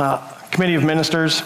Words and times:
uh, 0.00 0.18
committee 0.50 0.74
of 0.74 0.82
ministers 0.82 1.42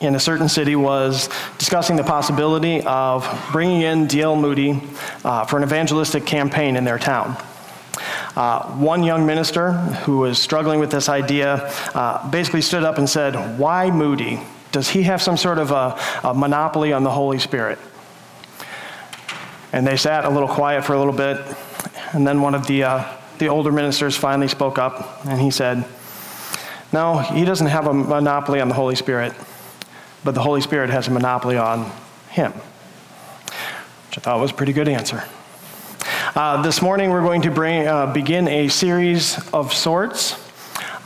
in 0.00 0.14
a 0.14 0.20
certain 0.20 0.48
city 0.48 0.76
was 0.76 1.30
discussing 1.58 1.96
the 1.96 2.04
possibility 2.04 2.82
of 2.82 3.26
bringing 3.52 3.80
in 3.80 4.06
D.L. 4.06 4.36
Moody 4.36 4.82
uh, 5.24 5.46
for 5.46 5.56
an 5.56 5.62
evangelistic 5.62 6.26
campaign 6.26 6.76
in 6.76 6.84
their 6.84 6.98
town. 6.98 7.36
Uh, 8.36 8.66
one 8.74 9.02
young 9.02 9.24
minister 9.24 9.72
who 9.72 10.18
was 10.18 10.38
struggling 10.38 10.78
with 10.78 10.90
this 10.90 11.08
idea 11.08 11.72
uh, 11.94 12.28
basically 12.30 12.60
stood 12.60 12.84
up 12.84 12.98
and 12.98 13.08
said, 13.08 13.58
Why 13.58 13.90
Moody? 13.90 14.42
Does 14.72 14.90
he 14.90 15.04
have 15.04 15.22
some 15.22 15.38
sort 15.38 15.56
of 15.56 15.70
a, 15.70 15.98
a 16.22 16.34
monopoly 16.34 16.92
on 16.92 17.02
the 17.02 17.10
Holy 17.10 17.38
Spirit? 17.38 17.78
And 19.72 19.86
they 19.86 19.96
sat 19.96 20.26
a 20.26 20.28
little 20.28 20.48
quiet 20.48 20.84
for 20.84 20.92
a 20.92 20.98
little 20.98 21.14
bit, 21.14 21.38
and 22.12 22.26
then 22.26 22.42
one 22.42 22.54
of 22.54 22.66
the, 22.66 22.84
uh, 22.84 23.16
the 23.38 23.48
older 23.48 23.72
ministers 23.72 24.14
finally 24.14 24.48
spoke 24.48 24.78
up, 24.78 25.24
and 25.24 25.40
he 25.40 25.50
said, 25.50 25.86
No, 26.96 27.18
he 27.18 27.44
doesn't 27.44 27.66
have 27.66 27.86
a 27.86 27.92
monopoly 27.92 28.60
on 28.60 28.68
the 28.68 28.74
Holy 28.74 28.96
Spirit 28.96 29.34
but 30.26 30.34
the 30.34 30.42
Holy 30.42 30.60
Spirit 30.60 30.90
has 30.90 31.06
a 31.06 31.10
monopoly 31.12 31.56
on 31.56 31.88
him, 32.30 32.50
which 32.50 34.18
I 34.18 34.20
thought 34.20 34.40
was 34.40 34.50
a 34.50 34.54
pretty 34.54 34.72
good 34.72 34.88
answer. 34.88 35.22
Uh, 36.34 36.60
this 36.62 36.82
morning, 36.82 37.10
we're 37.10 37.22
going 37.22 37.42
to 37.42 37.50
bring, 37.52 37.86
uh, 37.86 38.12
begin 38.12 38.48
a 38.48 38.66
series 38.66 39.38
of 39.52 39.72
sorts. 39.72 40.34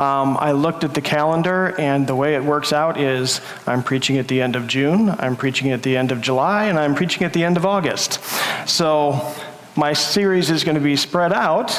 Um, 0.00 0.38
I 0.40 0.52
looked 0.52 0.84
at 0.84 0.94
the 0.94 1.02
calendar, 1.02 1.78
and 1.78 2.06
the 2.06 2.14
way 2.14 2.34
it 2.34 2.42
works 2.42 2.72
out 2.72 2.98
is 2.98 3.42
I'm 3.66 3.82
preaching 3.82 4.16
at 4.16 4.26
the 4.26 4.40
end 4.40 4.56
of 4.56 4.66
June, 4.66 5.10
I'm 5.10 5.36
preaching 5.36 5.70
at 5.70 5.82
the 5.82 5.98
end 5.98 6.12
of 6.12 6.22
July, 6.22 6.64
and 6.64 6.78
I'm 6.78 6.94
preaching 6.94 7.24
at 7.24 7.34
the 7.34 7.44
end 7.44 7.58
of 7.58 7.66
August. 7.66 8.20
So 8.66 9.34
my 9.76 9.92
series 9.92 10.48
is 10.48 10.64
going 10.64 10.76
to 10.76 10.80
be 10.80 10.96
spread 10.96 11.34
out 11.34 11.70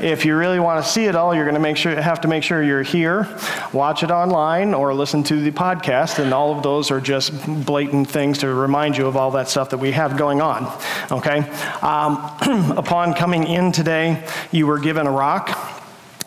if 0.00 0.24
you 0.24 0.36
really 0.36 0.60
want 0.60 0.84
to 0.84 0.90
see 0.90 1.06
it 1.06 1.14
all, 1.14 1.34
you're 1.34 1.44
going 1.44 1.54
to 1.54 1.60
make 1.60 1.76
sure 1.76 1.94
have 2.00 2.20
to 2.22 2.28
make 2.28 2.42
sure 2.42 2.62
you're 2.62 2.82
here, 2.82 3.28
watch 3.72 4.02
it 4.02 4.10
online, 4.10 4.74
or 4.74 4.94
listen 4.94 5.22
to 5.24 5.40
the 5.40 5.50
podcast. 5.50 6.18
And 6.18 6.32
all 6.32 6.56
of 6.56 6.62
those 6.62 6.90
are 6.90 7.00
just 7.00 7.32
blatant 7.64 8.08
things 8.08 8.38
to 8.38 8.52
remind 8.52 8.96
you 8.96 9.06
of 9.06 9.16
all 9.16 9.30
that 9.32 9.48
stuff 9.48 9.70
that 9.70 9.78
we 9.78 9.92
have 9.92 10.16
going 10.16 10.40
on. 10.40 10.64
Okay. 11.10 11.38
Um, 11.82 12.72
upon 12.76 13.14
coming 13.14 13.46
in 13.46 13.72
today, 13.72 14.26
you 14.52 14.66
were 14.66 14.78
given 14.78 15.06
a 15.06 15.12
rock. 15.12 15.72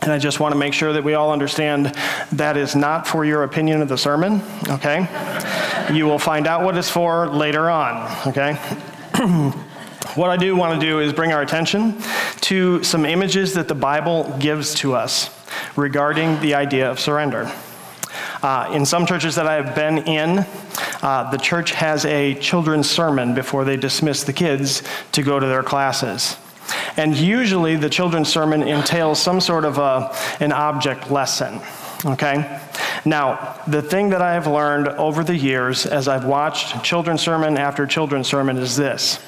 And 0.02 0.14
I 0.14 0.18
just 0.18 0.40
want 0.40 0.54
to 0.54 0.58
make 0.58 0.74
sure 0.74 0.94
that 0.94 1.04
we 1.04 1.14
all 1.14 1.34
understand 1.34 1.88
that 2.32 2.56
is 2.56 2.74
not 2.74 3.06
for 3.06 3.26
your 3.26 3.44
opinion 3.44 3.82
of 3.82 3.90
the 3.90 3.98
sermon, 3.98 4.42
okay? 4.70 5.08
you 5.94 6.06
will 6.06 6.20
find 6.20 6.48
out 6.48 6.64
what 6.64 6.78
it's 6.78 6.90
for 6.90 7.28
later 7.28 7.70
on, 7.70 8.28
okay? 8.28 8.58
What 10.16 10.32
I 10.32 10.38
do 10.38 10.56
want 10.56 10.80
to 10.80 10.86
do 10.86 11.00
is 11.00 11.14
bring 11.14 11.34
our 11.34 11.42
attention 11.44 12.02
to 12.42 12.84
some 12.84 13.06
images 13.06 13.54
that 13.54 13.68
the 13.68 13.76
Bible 13.76 14.36
gives 14.40 14.74
to 14.76 14.96
us 14.96 15.30
regarding 15.76 16.42
the 16.42 16.56
idea 16.56 16.90
of 16.90 17.00
surrender. 17.00 17.52
Uh, 18.42 18.72
in 18.74 18.88
some 18.88 19.06
churches 19.06 19.36
that 19.36 19.46
I 19.46 19.54
have 19.54 19.76
been 19.76 20.00
in, 20.00 20.48
uh, 21.04 21.30
the 21.30 21.38
church 21.38 21.72
has 21.74 22.06
a 22.06 22.34
children's 22.36 22.90
sermon 22.90 23.36
before 23.36 23.66
they 23.66 23.78
dismiss 23.78 24.24
the 24.24 24.34
kids 24.34 24.82
to 25.12 25.22
go 25.22 25.40
to 25.40 25.46
their 25.46 25.62
classes. 25.62 26.38
And 26.98 27.16
usually 27.16 27.76
the 27.76 27.90
children's 27.90 28.30
sermon 28.30 28.64
entails 28.64 29.22
some 29.22 29.40
sort 29.40 29.64
of 29.64 29.78
a, 29.78 30.16
an 30.40 30.52
object 30.52 31.12
lesson. 31.12 31.62
Okay? 32.04 32.60
Now, 33.06 33.62
the 33.68 33.84
thing 33.84 34.10
that 34.10 34.24
I 34.24 34.34
have 34.34 34.48
learned 34.48 34.88
over 34.88 35.24
the 35.24 35.36
years 35.36 35.86
as 35.86 36.08
I've 36.08 36.26
watched 36.26 36.84
children's 36.84 37.22
sermon 37.22 37.58
after 37.58 37.86
children's 37.86 38.28
sermon 38.28 38.58
is 38.58 38.76
this 38.76 39.20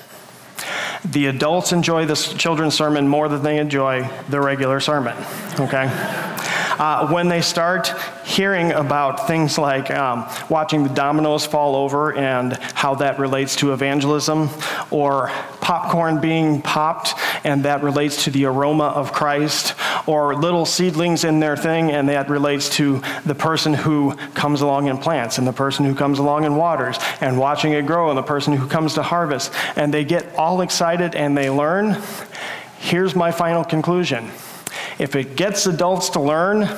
the 1.06 1.28
adults 1.28 1.72
enjoy 1.72 2.06
the 2.06 2.16
children's 2.16 2.76
sermon 2.76 3.08
more 3.08 3.28
than 3.28 3.42
they 3.44 3.58
enjoy 3.58 4.08
the 4.30 4.40
regular 4.40 4.80
sermon, 4.80 5.18
okay? 5.60 5.90
Uh, 6.78 7.08
when 7.12 7.28
they 7.28 7.42
start 7.42 7.94
hearing 8.24 8.72
about 8.72 9.28
things 9.28 9.58
like 9.58 9.92
um, 9.92 10.28
watching 10.50 10.84
the 10.84 10.90
dominoes 10.90 11.46
fall 11.46 11.76
over 11.76 12.16
and 12.16 12.54
how 12.74 12.96
that 12.96 13.20
relates 13.20 13.56
to 13.58 13.74
evangelism, 13.74 14.50
or 14.90 15.30
popcorn 15.60 16.20
being 16.20 16.62
popped 16.62 17.14
and 17.44 17.66
that 17.66 17.84
relates 17.84 18.24
to 18.24 18.32
the 18.32 18.46
aroma 18.46 18.86
of 18.86 19.12
Christ, 19.12 19.76
or 20.12 20.36
little 20.36 20.66
seedlings 20.66 21.24
in 21.24 21.40
their 21.40 21.56
thing 21.56 21.92
and 21.92 22.10
that 22.10 22.30
relates 22.30 22.70
to 22.70 23.02
the 23.26 23.34
person 23.34 23.74
who 23.74 24.14
comes 24.34 24.60
along 24.60 24.90
and 24.90 25.00
plants 25.00 25.38
and 25.38 25.48
the 25.48 25.54
person 25.54 25.86
who 25.86 25.96
comes 25.96 26.20
along 26.20 26.44
and 26.44 26.58
waters 26.58 26.98
and 27.22 27.38
watching 27.38 27.72
it 27.72 27.86
grow 27.86 28.10
and 28.10 28.18
the 28.18 28.24
person 28.24 28.54
who 28.54 28.68
comes 28.68 28.96
to 28.96 29.02
harvest. 29.02 29.54
And 29.78 29.94
they 29.94 30.04
get 30.04 30.36
all 30.36 30.62
excited 30.62 31.16
and 31.16 31.38
they 31.38 31.50
learn. 31.50 32.02
Here's 32.78 33.16
my 33.16 33.32
final 33.32 33.64
conclusion 33.64 34.30
if 35.00 35.16
it 35.16 35.36
gets 35.36 35.66
adults 35.66 36.10
to 36.10 36.20
learn, 36.20 36.70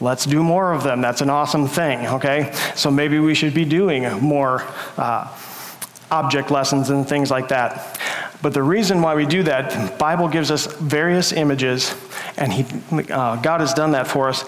let's 0.00 0.26
do 0.26 0.42
more 0.42 0.72
of 0.72 0.82
them. 0.82 1.00
That's 1.00 1.22
an 1.22 1.30
awesome 1.30 1.66
thing, 1.66 2.06
okay? 2.06 2.52
So 2.74 2.90
maybe 2.90 3.18
we 3.18 3.34
should 3.34 3.54
be 3.54 3.64
doing 3.64 4.04
more 4.20 4.62
uh, 4.96 5.36
object 6.10 6.50
lessons 6.50 6.90
and 6.90 7.08
things 7.08 7.30
like 7.30 7.48
that. 7.48 7.98
But 8.42 8.54
the 8.54 8.62
reason 8.62 9.02
why 9.02 9.14
we 9.14 9.26
do 9.26 9.42
that, 9.44 9.98
Bible 9.98 10.28
gives 10.28 10.50
us 10.50 10.66
various 10.66 11.32
images, 11.32 11.94
and 12.36 12.52
he, 12.52 12.64
uh, 13.12 13.36
God 13.36 13.60
has 13.60 13.74
done 13.74 13.92
that 13.92 14.06
for 14.06 14.28
us 14.28 14.44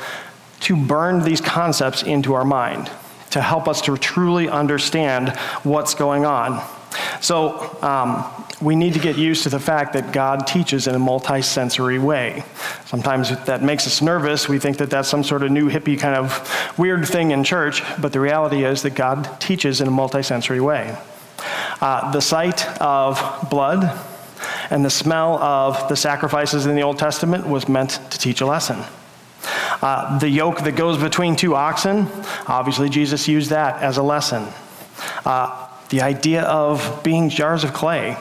to 0.60 0.76
burn 0.76 1.22
these 1.22 1.40
concepts 1.40 2.02
into 2.02 2.34
our 2.34 2.44
mind, 2.44 2.90
to 3.30 3.40
help 3.40 3.68
us 3.68 3.80
to 3.82 3.96
truly 3.96 4.48
understand 4.48 5.30
what's 5.62 5.94
going 5.94 6.24
on. 6.24 6.64
So 7.20 7.78
um, 7.82 8.24
we 8.60 8.74
need 8.74 8.94
to 8.94 8.98
get 8.98 9.16
used 9.16 9.44
to 9.44 9.48
the 9.48 9.60
fact 9.60 9.92
that 9.92 10.12
God 10.12 10.46
teaches 10.46 10.86
in 10.86 10.94
a 10.94 10.98
multisensory 10.98 12.02
way. 12.02 12.44
Sometimes 12.86 13.30
that 13.44 13.62
makes 13.62 13.86
us 13.86 14.02
nervous. 14.02 14.48
We 14.48 14.58
think 14.58 14.78
that 14.78 14.90
that's 14.90 15.08
some 15.08 15.22
sort 15.22 15.42
of 15.42 15.50
new 15.50 15.70
hippie 15.70 15.98
kind 15.98 16.16
of 16.16 16.78
weird 16.78 17.06
thing 17.06 17.30
in 17.30 17.44
church, 17.44 17.82
but 18.00 18.12
the 18.12 18.20
reality 18.20 18.64
is 18.64 18.82
that 18.82 18.94
God 18.94 19.40
teaches 19.40 19.80
in 19.80 19.88
a 19.88 19.92
multisensory 19.92 20.60
way. 20.60 20.96
Uh, 21.80 22.10
the 22.10 22.20
sight 22.20 22.66
of 22.80 23.48
blood 23.48 24.07
and 24.70 24.84
the 24.84 24.90
smell 24.90 25.38
of 25.38 25.88
the 25.88 25.96
sacrifices 25.96 26.66
in 26.66 26.74
the 26.74 26.82
Old 26.82 26.98
Testament 26.98 27.46
was 27.46 27.68
meant 27.68 28.00
to 28.10 28.18
teach 28.18 28.40
a 28.40 28.46
lesson. 28.46 28.84
Uh, 29.80 30.18
the 30.18 30.28
yoke 30.28 30.62
that 30.62 30.72
goes 30.72 31.00
between 31.00 31.36
two 31.36 31.54
oxen, 31.54 32.08
obviously, 32.46 32.88
Jesus 32.88 33.28
used 33.28 33.50
that 33.50 33.82
as 33.82 33.96
a 33.96 34.02
lesson. 34.02 34.46
Uh, 35.24 35.68
the 35.90 36.02
idea 36.02 36.42
of 36.42 37.00
being 37.02 37.30
jars 37.30 37.64
of 37.64 37.72
clay, 37.72 38.16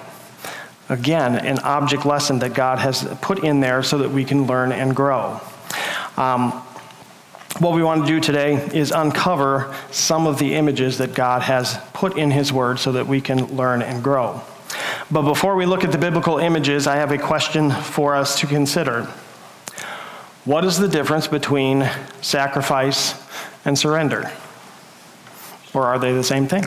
again, 0.90 1.36
an 1.36 1.60
object 1.60 2.06
lesson 2.06 2.40
that 2.40 2.54
God 2.54 2.80
has 2.80 3.04
put 3.22 3.44
in 3.44 3.60
there 3.60 3.84
so 3.84 3.98
that 3.98 4.12
we 4.12 4.24
can 4.24 4.46
learn 4.48 4.72
and 4.72 4.96
grow. 4.96 5.42
Um, 6.16 6.52
what 7.60 7.74
we 7.74 7.82
want 7.82 8.06
to 8.06 8.08
do 8.08 8.20
today 8.20 8.54
is 8.74 8.92
uncover 8.92 9.76
some 9.90 10.28
of 10.28 10.38
the 10.38 10.54
images 10.54 11.00
that 11.00 11.16
God 11.16 11.42
has 11.42 11.80
put 11.94 12.18
in 12.18 12.30
His 12.30 12.54
Word 12.54 12.78
so 12.78 12.92
that 12.94 13.08
we 13.08 13.20
can 13.20 13.58
learn 13.58 13.82
and 13.82 14.04
grow. 14.04 14.42
But 15.10 15.22
before 15.22 15.56
we 15.56 15.66
look 15.66 15.86
at 15.86 15.94
the 15.94 15.98
biblical 15.98 16.38
images, 16.38 16.86
I 16.86 16.98
have 16.98 17.12
a 17.12 17.18
question 17.18 17.72
for 17.72 18.14
us 18.14 18.40
to 18.42 18.48
consider. 18.48 19.04
What 20.44 20.66
is 20.66 20.78
the 20.78 20.88
difference 20.88 21.28
between 21.28 21.90
sacrifice 22.22 23.16
and 23.64 23.80
surrender? 23.80 24.32
Or 25.74 25.84
are 25.84 25.98
they 25.98 26.14
the 26.14 26.24
same 26.24 26.48
thing? 26.48 26.66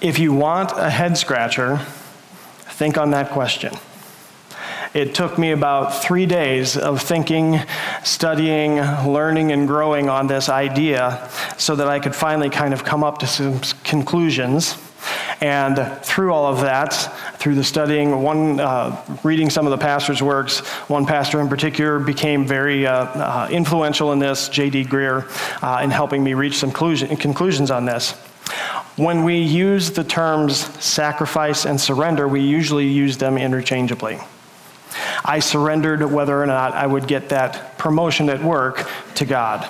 If 0.00 0.18
you 0.18 0.32
want 0.32 0.72
a 0.76 0.90
head 0.90 1.16
scratcher, 1.16 1.78
think 2.70 2.98
on 2.98 3.12
that 3.12 3.30
question. 3.30 3.74
It 4.94 5.14
took 5.14 5.38
me 5.38 5.52
about 5.52 6.02
three 6.02 6.26
days 6.26 6.76
of 6.76 7.02
thinking, 7.02 7.60
studying, 8.02 8.76
learning, 9.06 9.52
and 9.52 9.68
growing 9.68 10.08
on 10.08 10.26
this 10.26 10.48
idea 10.48 11.28
so 11.56 11.76
that 11.76 11.86
I 11.86 12.00
could 12.00 12.14
finally 12.14 12.50
kind 12.50 12.74
of 12.74 12.82
come 12.82 13.04
up 13.04 13.18
to 13.18 13.26
some 13.26 13.60
conclusions. 13.84 14.76
And 15.40 15.98
through 16.02 16.32
all 16.32 16.46
of 16.46 16.60
that, 16.62 16.92
through 17.38 17.56
the 17.56 17.64
studying, 17.64 18.22
one 18.22 18.58
uh, 18.58 19.04
reading 19.22 19.50
some 19.50 19.66
of 19.66 19.70
the 19.70 19.78
pastor's 19.78 20.22
works, 20.22 20.60
one 20.88 21.04
pastor 21.04 21.40
in 21.40 21.48
particular 21.48 21.98
became 21.98 22.46
very 22.46 22.86
uh, 22.86 23.04
uh, 23.04 23.48
influential 23.50 24.12
in 24.12 24.18
this, 24.18 24.48
J.D. 24.48 24.84
Greear, 24.84 25.26
uh, 25.62 25.82
in 25.82 25.90
helping 25.90 26.24
me 26.24 26.34
reach 26.34 26.56
some 26.56 26.70
conclusions 26.70 27.70
on 27.70 27.84
this. 27.84 28.12
When 28.96 29.24
we 29.24 29.38
use 29.38 29.90
the 29.90 30.04
terms 30.04 30.58
sacrifice 30.82 31.66
and 31.66 31.78
surrender, 31.78 32.26
we 32.26 32.40
usually 32.40 32.86
use 32.86 33.18
them 33.18 33.36
interchangeably. 33.36 34.18
I 35.24 35.40
surrendered 35.40 36.02
whether 36.10 36.40
or 36.40 36.46
not 36.46 36.72
I 36.72 36.86
would 36.86 37.06
get 37.06 37.28
that 37.28 37.76
promotion 37.76 38.30
at 38.30 38.42
work 38.42 38.88
to 39.16 39.26
God. 39.26 39.68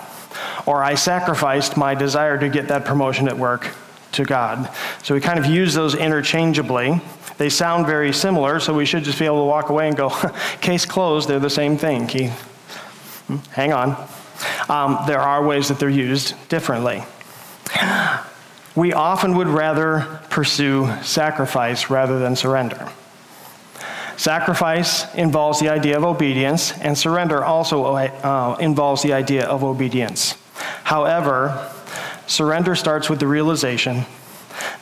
Or 0.66 0.84
I 0.84 0.94
sacrificed 0.94 1.76
my 1.76 1.94
desire 1.94 2.38
to 2.38 2.48
get 2.48 2.68
that 2.68 2.84
promotion 2.84 3.26
at 3.26 3.36
work 3.36 3.72
to 4.16 4.24
God. 4.24 4.70
So 5.02 5.14
we 5.14 5.20
kind 5.20 5.38
of 5.38 5.46
use 5.46 5.74
those 5.74 5.94
interchangeably. 5.94 7.00
They 7.38 7.48
sound 7.48 7.86
very 7.86 8.12
similar, 8.12 8.60
so 8.60 8.74
we 8.74 8.86
should 8.86 9.04
just 9.04 9.18
be 9.18 9.26
able 9.26 9.42
to 9.42 9.48
walk 9.48 9.68
away 9.68 9.88
and 9.88 9.96
go, 9.96 10.10
case 10.60 10.84
closed, 10.84 11.28
they're 11.28 11.38
the 11.38 11.50
same 11.50 11.76
thing, 11.76 12.06
Keith. 12.06 12.32
Hmm, 13.28 13.36
hang 13.52 13.72
on. 13.72 14.08
Um, 14.68 14.98
there 15.06 15.20
are 15.20 15.44
ways 15.44 15.68
that 15.68 15.78
they're 15.78 15.88
used 15.88 16.34
differently. 16.48 17.04
We 18.74 18.92
often 18.92 19.36
would 19.36 19.48
rather 19.48 20.20
pursue 20.28 20.92
sacrifice 21.02 21.88
rather 21.88 22.18
than 22.18 22.36
surrender. 22.36 22.90
Sacrifice 24.16 25.14
involves 25.14 25.60
the 25.60 25.68
idea 25.68 25.96
of 25.96 26.04
obedience, 26.04 26.72
and 26.78 26.96
surrender 26.96 27.44
also 27.44 27.84
uh, 27.84 28.56
involves 28.60 29.02
the 29.02 29.12
idea 29.12 29.44
of 29.44 29.62
obedience. 29.62 30.36
However, 30.84 31.70
surrender 32.26 32.74
starts 32.74 33.08
with 33.08 33.20
the 33.20 33.26
realization 33.26 34.04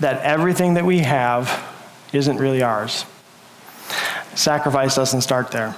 that 0.01 0.23
everything 0.23 0.75
that 0.75 0.85
we 0.85 1.01
have 1.01 1.63
isn't 2.13 2.39
really 2.39 2.63
ours. 2.63 3.05
Sacrifice 4.35 4.97
doesn't 4.97 5.23
start 5.23 5.51
there. 5.51 5.75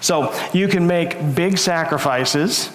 So 0.00 0.34
you 0.52 0.68
can 0.68 0.86
make 0.86 1.34
big 1.34 1.58
sacrifices, 1.58 2.70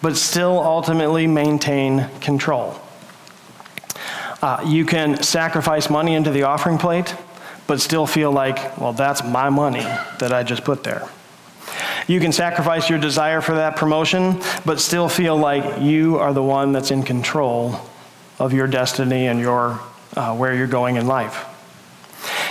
but 0.00 0.16
still 0.16 0.58
ultimately 0.58 1.26
maintain 1.26 2.08
control. 2.20 2.80
Uh, 4.40 4.64
you 4.66 4.84
can 4.84 5.22
sacrifice 5.22 5.88
money 5.88 6.14
into 6.14 6.30
the 6.30 6.42
offering 6.42 6.78
plate, 6.78 7.14
but 7.66 7.80
still 7.80 8.06
feel 8.06 8.32
like, 8.32 8.76
well, 8.78 8.92
that's 8.92 9.22
my 9.22 9.50
money 9.50 9.84
that 10.18 10.32
I 10.32 10.42
just 10.42 10.64
put 10.64 10.82
there. 10.82 11.08
You 12.06 12.20
can 12.20 12.32
sacrifice 12.32 12.90
your 12.90 12.98
desire 12.98 13.40
for 13.40 13.54
that 13.54 13.76
promotion, 13.76 14.40
but 14.64 14.80
still 14.80 15.08
feel 15.08 15.36
like 15.36 15.80
you 15.80 16.18
are 16.18 16.32
the 16.32 16.42
one 16.42 16.72
that's 16.72 16.90
in 16.90 17.02
control 17.02 17.80
of 18.38 18.52
your 18.52 18.66
destiny 18.66 19.26
and 19.28 19.38
your, 19.38 19.80
uh, 20.16 20.34
where 20.36 20.54
you're 20.54 20.66
going 20.66 20.96
in 20.96 21.06
life. 21.06 21.46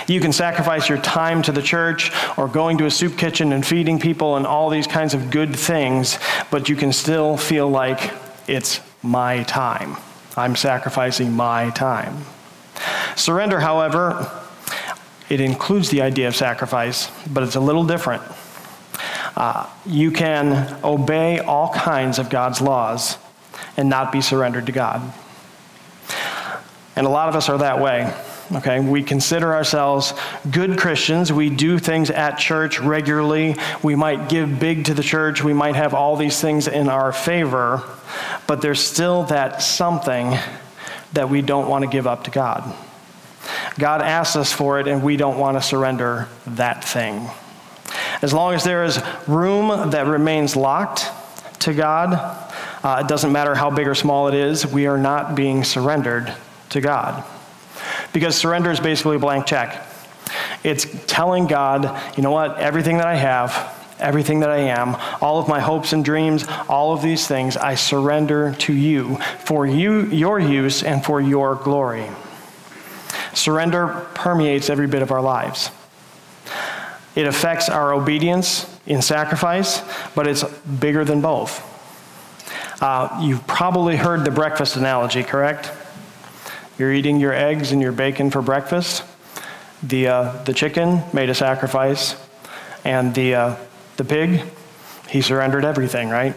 You 0.08 0.20
can 0.20 0.32
sacrifice 0.32 0.88
your 0.88 0.98
time 0.98 1.42
to 1.42 1.52
the 1.52 1.62
church 1.62 2.10
or 2.36 2.48
going 2.48 2.78
to 2.78 2.86
a 2.86 2.90
soup 2.90 3.16
kitchen 3.16 3.52
and 3.52 3.64
feeding 3.64 4.00
people 4.00 4.36
and 4.36 4.46
all 4.46 4.68
these 4.68 4.86
kinds 4.86 5.14
of 5.14 5.30
good 5.30 5.54
things, 5.54 6.18
but 6.50 6.68
you 6.68 6.76
can 6.76 6.92
still 6.92 7.36
feel 7.36 7.68
like 7.68 8.12
it's 8.48 8.80
my 9.02 9.42
time. 9.44 9.96
I'm 10.36 10.56
sacrificing 10.56 11.32
my 11.32 11.70
time. 11.70 12.24
Surrender, 13.16 13.60
however, 13.60 14.30
it 15.28 15.40
includes 15.40 15.90
the 15.90 16.02
idea 16.02 16.28
of 16.28 16.36
sacrifice, 16.36 17.10
but 17.28 17.42
it's 17.42 17.56
a 17.56 17.60
little 17.60 17.84
different. 17.84 18.22
Uh, 19.36 19.68
you 19.86 20.10
can 20.10 20.78
obey 20.84 21.38
all 21.38 21.72
kinds 21.72 22.18
of 22.18 22.30
God's 22.30 22.60
laws 22.60 23.16
and 23.76 23.88
not 23.88 24.12
be 24.12 24.20
surrendered 24.20 24.66
to 24.66 24.72
God. 24.72 25.12
And 26.94 27.06
a 27.06 27.10
lot 27.10 27.28
of 27.28 27.36
us 27.36 27.48
are 27.48 27.58
that 27.58 27.80
way. 27.80 28.12
Okay, 28.52 28.80
we 28.80 29.02
consider 29.02 29.54
ourselves 29.54 30.12
good 30.50 30.76
Christians. 30.76 31.32
We 31.32 31.48
do 31.48 31.78
things 31.78 32.10
at 32.10 32.36
church 32.36 32.80
regularly. 32.80 33.56
We 33.82 33.94
might 33.94 34.28
give 34.28 34.60
big 34.60 34.86
to 34.86 34.94
the 34.94 35.02
church. 35.02 35.42
We 35.42 35.54
might 35.54 35.74
have 35.74 35.94
all 35.94 36.16
these 36.16 36.38
things 36.38 36.68
in 36.68 36.90
our 36.90 37.12
favor, 37.12 37.82
but 38.46 38.60
there's 38.60 38.80
still 38.80 39.22
that 39.24 39.62
something 39.62 40.36
that 41.14 41.30
we 41.30 41.40
don't 41.40 41.68
want 41.68 41.84
to 41.84 41.90
give 41.90 42.06
up 42.06 42.24
to 42.24 42.30
God. 42.30 42.74
God 43.78 44.02
asks 44.02 44.36
us 44.36 44.52
for 44.52 44.78
it, 44.80 44.86
and 44.86 45.02
we 45.02 45.16
don't 45.16 45.38
want 45.38 45.56
to 45.56 45.62
surrender 45.62 46.28
that 46.46 46.84
thing. 46.84 47.30
As 48.22 48.32
long 48.32 48.54
as 48.54 48.62
there 48.62 48.84
is 48.84 49.02
room 49.26 49.90
that 49.90 50.06
remains 50.06 50.54
locked 50.54 51.10
to 51.60 51.74
God, 51.74 52.14
uh, 52.84 53.02
it 53.04 53.08
doesn't 53.08 53.32
matter 53.32 53.54
how 53.54 53.70
big 53.70 53.88
or 53.88 53.94
small 53.94 54.28
it 54.28 54.34
is, 54.34 54.66
we 54.66 54.86
are 54.86 54.98
not 54.98 55.34
being 55.34 55.64
surrendered 55.64 56.32
to 56.70 56.80
God. 56.80 57.24
Because 58.12 58.36
surrender 58.36 58.70
is 58.70 58.80
basically 58.80 59.16
a 59.16 59.18
blank 59.18 59.46
check. 59.46 59.86
It's 60.62 60.86
telling 61.06 61.46
God, 61.48 62.16
you 62.16 62.22
know 62.22 62.30
what, 62.30 62.58
everything 62.58 62.98
that 62.98 63.06
I 63.06 63.16
have, 63.16 63.78
everything 63.98 64.40
that 64.40 64.50
I 64.50 64.58
am, 64.58 64.96
all 65.20 65.38
of 65.38 65.48
my 65.48 65.60
hopes 65.60 65.92
and 65.92 66.04
dreams, 66.04 66.44
all 66.68 66.92
of 66.92 67.02
these 67.02 67.26
things, 67.26 67.56
I 67.56 67.74
surrender 67.74 68.54
to 68.60 68.72
you 68.72 69.16
for 69.44 69.66
you, 69.66 70.06
your 70.06 70.38
use 70.38 70.82
and 70.82 71.04
for 71.04 71.20
your 71.20 71.56
glory. 71.56 72.06
Surrender 73.34 74.06
permeates 74.14 74.70
every 74.70 74.86
bit 74.86 75.02
of 75.02 75.10
our 75.10 75.22
lives. 75.22 75.70
It 77.14 77.26
affects 77.26 77.68
our 77.68 77.92
obedience 77.92 78.66
in 78.86 79.02
sacrifice, 79.02 79.82
but 80.14 80.26
it's 80.26 80.44
bigger 80.44 81.04
than 81.04 81.20
both. 81.20 81.68
Uh, 82.82 83.20
you've 83.22 83.46
probably 83.46 83.96
heard 83.96 84.24
the 84.24 84.30
breakfast 84.30 84.76
analogy, 84.76 85.22
correct? 85.22 85.70
You're 86.78 86.92
eating 86.92 87.20
your 87.20 87.32
eggs 87.32 87.70
and 87.70 87.80
your 87.80 87.92
bacon 87.92 88.30
for 88.30 88.42
breakfast. 88.42 89.04
The, 89.82 90.08
uh, 90.08 90.42
the 90.44 90.52
chicken 90.52 91.02
made 91.12 91.28
a 91.30 91.34
sacrifice, 91.34 92.16
and 92.84 93.14
the, 93.14 93.34
uh, 93.34 93.56
the 93.98 94.04
pig, 94.04 94.42
he 95.08 95.20
surrendered 95.20 95.64
everything, 95.64 96.08
right? 96.08 96.34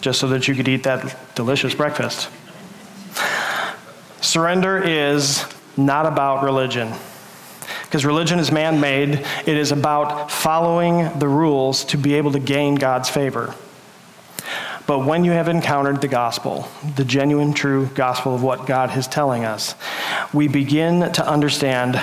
Just 0.00 0.20
so 0.20 0.28
that 0.28 0.48
you 0.48 0.54
could 0.54 0.68
eat 0.68 0.82
that 0.82 1.34
delicious 1.34 1.74
breakfast. 1.74 2.28
Surrender 4.20 4.82
is 4.82 5.46
not 5.76 6.04
about 6.04 6.42
religion. 6.42 6.92
Because 7.86 8.04
religion 8.04 8.38
is 8.38 8.50
man 8.50 8.80
made, 8.80 9.24
it 9.46 9.56
is 9.56 9.72
about 9.72 10.30
following 10.30 11.18
the 11.18 11.28
rules 11.28 11.84
to 11.86 11.96
be 11.96 12.14
able 12.14 12.32
to 12.32 12.40
gain 12.40 12.74
God's 12.74 13.08
favor. 13.08 13.54
But 14.86 15.04
when 15.04 15.24
you 15.24 15.32
have 15.32 15.48
encountered 15.48 16.00
the 16.00 16.08
gospel, 16.08 16.68
the 16.96 17.04
genuine, 17.04 17.52
true 17.54 17.86
gospel 17.94 18.34
of 18.34 18.42
what 18.42 18.66
God 18.66 18.96
is 18.96 19.08
telling 19.08 19.44
us, 19.44 19.74
we 20.32 20.46
begin 20.46 21.12
to 21.12 21.28
understand 21.28 21.96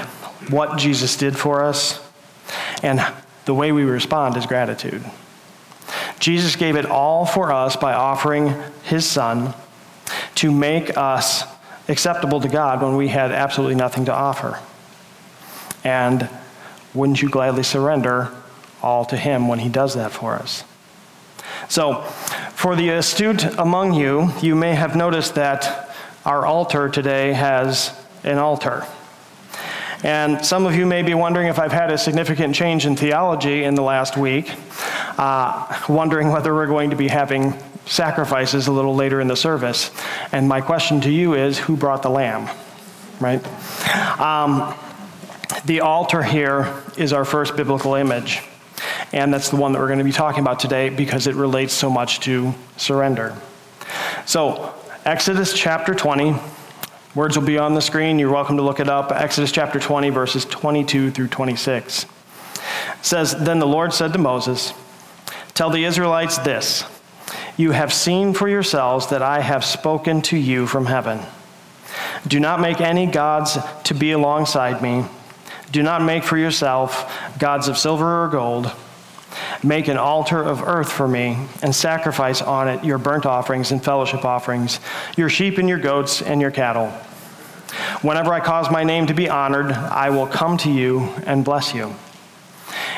what 0.50 0.78
Jesus 0.78 1.16
did 1.16 1.38
for 1.38 1.64
us, 1.64 2.02
and 2.82 3.06
the 3.46 3.54
way 3.54 3.72
we 3.72 3.84
respond 3.84 4.36
is 4.36 4.46
gratitude. 4.46 5.04
Jesus 6.20 6.56
gave 6.56 6.76
it 6.76 6.86
all 6.86 7.26
for 7.26 7.52
us 7.52 7.76
by 7.76 7.94
offering 7.94 8.54
his 8.84 9.06
son 9.06 9.54
to 10.36 10.52
make 10.52 10.98
us 10.98 11.44
acceptable 11.90 12.40
to 12.42 12.48
God 12.48 12.82
when 12.82 12.96
we 12.96 13.10
had 13.10 13.32
absolutely 13.32 13.76
nothing 13.76 14.06
to 14.06 14.14
offer. 14.14 14.60
And 15.84 16.30
wouldn't 16.94 17.22
you 17.22 17.30
gladly 17.30 17.64
surrender 17.64 18.32
all 18.82 19.06
to 19.06 19.18
him 19.18 19.48
when 19.48 19.60
he 19.60 19.70
does 19.70 19.96
that 19.96 20.12
for 20.12 20.36
us? 20.36 20.64
So, 21.70 22.02
for 22.56 22.76
the 22.76 22.90
astute 22.90 23.44
among 23.58 23.94
you, 23.94 24.32
you 24.42 24.56
may 24.56 24.76
have 24.76 24.96
noticed 24.96 25.36
that 25.36 25.90
our 26.26 26.46
altar 26.46 26.90
today 26.90 27.34
has 27.34 27.92
an 28.24 28.38
altar. 28.38 28.86
And 30.04 30.46
some 30.46 30.66
of 30.66 30.76
you 30.76 30.86
may 30.86 31.02
be 31.02 31.14
wondering 31.14 31.48
if 31.48 31.60
I've 31.60 31.72
had 31.72 31.90
a 31.90 31.98
significant 31.98 32.56
change 32.56 32.86
in 32.86 32.96
theology 32.98 33.64
in 33.64 33.76
the 33.76 33.82
last 33.82 34.18
week, 34.18 34.54
uh, 35.18 35.82
wondering 35.88 36.30
whether 36.30 36.54
we're 36.54 36.68
going 36.68 36.90
to 36.90 36.98
be 36.98 37.08
having 37.08 37.54
sacrifices 37.86 38.68
a 38.68 38.72
little 38.72 38.96
later 38.96 39.22
in 39.22 39.28
the 39.28 39.36
service. 39.36 39.92
And 40.32 40.48
my 40.48 40.60
question 40.60 41.00
to 41.02 41.12
you 41.12 41.36
is 41.36 41.58
who 41.58 41.78
brought 41.78 42.02
the 42.02 42.10
lamb? 42.10 42.50
Right? 43.22 43.42
Um, 44.20 44.76
the 45.66 45.82
altar 45.82 46.24
here 46.24 46.84
is 46.98 47.14
our 47.14 47.26
first 47.26 47.56
biblical 47.56 47.96
image. 47.96 48.42
And 49.12 49.34
that's 49.34 49.50
the 49.50 49.56
one 49.56 49.74
that 49.74 49.80
we're 49.80 49.88
going 49.88 50.00
to 50.00 50.06
be 50.06 50.12
talking 50.12 50.42
about 50.42 50.60
today 50.60 50.90
because 50.90 51.28
it 51.28 51.36
relates 51.36 51.74
so 51.74 51.90
much 51.90 52.20
to 52.22 52.54
surrender. 52.78 53.38
So, 54.26 54.74
Exodus 55.06 55.54
chapter 55.54 55.94
20, 55.94 56.36
words 57.14 57.38
will 57.38 57.46
be 57.46 57.58
on 57.58 57.74
the 57.74 57.82
screen. 57.82 58.20
You're 58.20 58.32
welcome 58.32 58.58
to 58.58 58.64
look 58.64 58.80
it 58.80 58.90
up. 58.90 59.12
Exodus 59.12 59.52
chapter 59.52 59.80
20, 59.80 60.10
verses 60.10 60.46
22 60.46 61.12
through 61.12 61.28
26. 61.28 62.04
It 62.04 62.10
says, 63.02 63.36
Then 63.38 63.60
the 63.60 63.68
Lord 63.68 63.94
said 63.94 64.14
to 64.14 64.20
Moses, 64.20 64.74
Tell 65.54 65.70
the 65.70 65.86
Israelites 65.86 66.40
this 66.40 66.86
You 67.56 67.72
have 67.72 67.94
seen 67.94 68.34
for 68.34 68.50
yourselves 68.50 69.08
that 69.08 69.22
I 69.22 69.42
have 69.42 69.64
spoken 69.64 70.22
to 70.24 70.38
you 70.38 70.66
from 70.66 70.88
heaven. 70.88 71.20
Do 72.28 72.40
not 72.40 72.62
make 72.62 72.82
any 72.82 73.06
gods 73.06 73.58
to 73.84 73.94
be 73.94 74.12
alongside 74.12 74.82
me. 74.82 75.06
Do 75.74 75.84
not 75.84 76.02
make 76.02 76.24
for 76.24 76.38
yourself 76.38 77.38
gods 77.38 77.68
of 77.68 77.78
silver 77.78 78.24
or 78.24 78.30
gold 78.30 78.72
Make 79.64 79.88
an 79.88 79.98
altar 79.98 80.42
of 80.42 80.62
earth 80.62 80.92
for 80.92 81.08
me, 81.08 81.38
and 81.62 81.74
sacrifice 81.74 82.42
on 82.42 82.68
it 82.68 82.84
your 82.84 82.98
burnt 82.98 83.26
offerings 83.26 83.72
and 83.72 83.84
fellowship 83.84 84.26
offerings, 84.26 84.80
your 85.16 85.30
sheep 85.30 85.58
and 85.58 85.70
your 85.70 85.78
goats 85.78 86.22
and 86.22 86.42
your 86.42 86.52
cattle. 86.52 86.90
Whenever 88.02 88.34
I 88.34 88.40
cause 88.40 88.70
my 88.70 88.84
name 88.84 89.08
to 89.08 89.14
be 89.14 89.30
honored, 89.30 89.72
I 89.72 90.10
will 90.10 90.28
come 90.28 90.58
to 90.60 90.72
you 90.72 91.14
and 91.26 91.46
bless 91.46 91.74
you. 91.74 91.96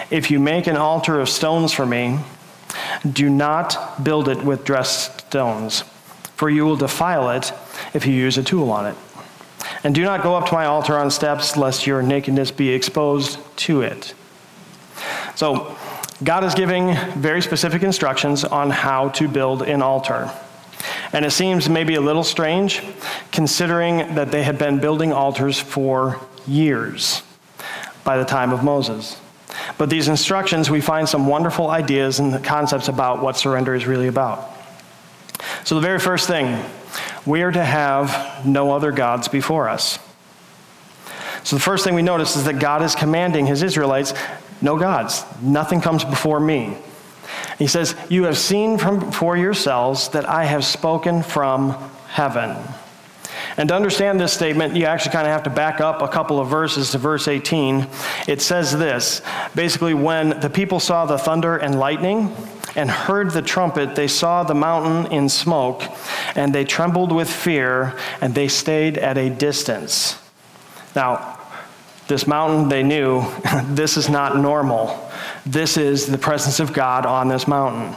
If 0.09 0.31
you 0.31 0.39
make 0.39 0.67
an 0.67 0.77
altar 0.77 1.19
of 1.19 1.29
stones 1.29 1.71
for 1.71 1.85
me, 1.85 2.19
do 3.09 3.29
not 3.29 4.03
build 4.03 4.27
it 4.27 4.43
with 4.43 4.65
dressed 4.65 5.27
stones, 5.27 5.81
for 6.35 6.49
you 6.49 6.65
will 6.65 6.75
defile 6.75 7.29
it 7.29 7.53
if 7.93 8.05
you 8.05 8.13
use 8.13 8.37
a 8.37 8.43
tool 8.43 8.71
on 8.71 8.87
it. 8.87 8.95
And 9.85 9.93
do 9.93 10.03
not 10.03 10.23
go 10.23 10.33
up 10.35 10.47
to 10.47 10.53
my 10.53 10.65
altar 10.65 10.97
on 10.97 11.11
steps, 11.11 11.55
lest 11.55 11.85
your 11.85 12.01
nakedness 12.01 12.49
be 12.49 12.69
exposed 12.69 13.37
to 13.57 13.81
it. 13.81 14.15
So, 15.35 15.77
God 16.23 16.43
is 16.43 16.55
giving 16.55 16.95
very 17.11 17.39
specific 17.39 17.83
instructions 17.83 18.43
on 18.43 18.71
how 18.71 19.09
to 19.09 19.27
build 19.27 19.61
an 19.61 19.83
altar. 19.83 20.31
And 21.13 21.23
it 21.23 21.29
seems 21.29 21.69
maybe 21.69 21.93
a 21.95 22.01
little 22.01 22.23
strange 22.23 22.81
considering 23.31 24.15
that 24.15 24.31
they 24.31 24.41
had 24.41 24.57
been 24.57 24.79
building 24.79 25.13
altars 25.13 25.59
for 25.59 26.19
years 26.47 27.21
by 28.03 28.17
the 28.17 28.25
time 28.25 28.53
of 28.53 28.63
Moses. 28.63 29.21
But 29.77 29.91
these 29.91 30.07
instructions, 30.07 30.67
we 30.67 30.81
find 30.81 31.07
some 31.07 31.27
wonderful 31.27 31.69
ideas 31.69 32.17
and 32.17 32.43
concepts 32.43 32.87
about 32.87 33.21
what 33.21 33.37
surrender 33.37 33.75
is 33.75 33.85
really 33.85 34.07
about. 34.07 34.49
So, 35.63 35.75
the 35.75 35.81
very 35.81 35.99
first 35.99 36.27
thing, 36.27 36.65
we 37.25 37.41
are 37.41 37.51
to 37.51 37.63
have 37.63 38.45
no 38.45 38.71
other 38.71 38.91
gods 38.91 39.27
before 39.27 39.69
us. 39.69 39.99
So, 41.43 41.55
the 41.55 41.61
first 41.61 41.83
thing 41.83 41.93
we 41.93 42.01
notice 42.01 42.35
is 42.35 42.45
that 42.45 42.59
God 42.59 42.81
is 42.81 42.95
commanding 42.95 43.45
his 43.45 43.61
Israelites 43.61 44.13
no 44.61 44.77
gods. 44.77 45.23
Nothing 45.41 45.81
comes 45.81 46.03
before 46.03 46.39
me. 46.39 46.77
He 47.59 47.67
says, 47.67 47.95
You 48.09 48.23
have 48.23 48.37
seen 48.37 48.77
from 48.77 49.11
for 49.11 49.37
yourselves 49.37 50.09
that 50.09 50.27
I 50.27 50.45
have 50.45 50.65
spoken 50.65 51.23
from 51.23 51.71
heaven. 52.07 52.55
And 53.57 53.69
to 53.69 53.75
understand 53.75 54.19
this 54.19 54.33
statement, 54.33 54.75
you 54.75 54.85
actually 54.85 55.11
kind 55.11 55.27
of 55.27 55.33
have 55.33 55.43
to 55.43 55.49
back 55.49 55.79
up 55.79 56.01
a 56.01 56.07
couple 56.07 56.39
of 56.39 56.49
verses 56.49 56.91
to 56.91 56.97
verse 56.97 57.27
18. 57.27 57.87
It 58.27 58.41
says 58.41 58.77
this 58.77 59.21
basically, 59.53 59.93
when 59.93 60.39
the 60.39 60.49
people 60.49 60.79
saw 60.79 61.05
the 61.05 61.17
thunder 61.17 61.57
and 61.57 61.79
lightning 61.79 62.35
and 62.75 62.89
heard 62.89 63.31
the 63.31 63.41
trumpet, 63.41 63.95
they 63.95 64.07
saw 64.07 64.43
the 64.43 64.53
mountain 64.53 65.11
in 65.11 65.29
smoke, 65.29 65.83
and 66.35 66.53
they 66.53 66.65
trembled 66.65 67.11
with 67.11 67.29
fear, 67.29 67.97
and 68.21 68.35
they 68.35 68.47
stayed 68.47 68.97
at 68.97 69.17
a 69.17 69.29
distance. 69.29 70.21
Now, 70.95 71.39
this 72.07 72.27
mountain, 72.27 72.69
they 72.69 72.83
knew 72.83 73.25
this 73.65 73.97
is 73.97 74.09
not 74.09 74.37
normal. 74.37 75.09
This 75.45 75.77
is 75.77 76.05
the 76.05 76.17
presence 76.17 76.59
of 76.59 76.73
God 76.73 77.05
on 77.05 77.27
this 77.27 77.47
mountain. 77.47 77.95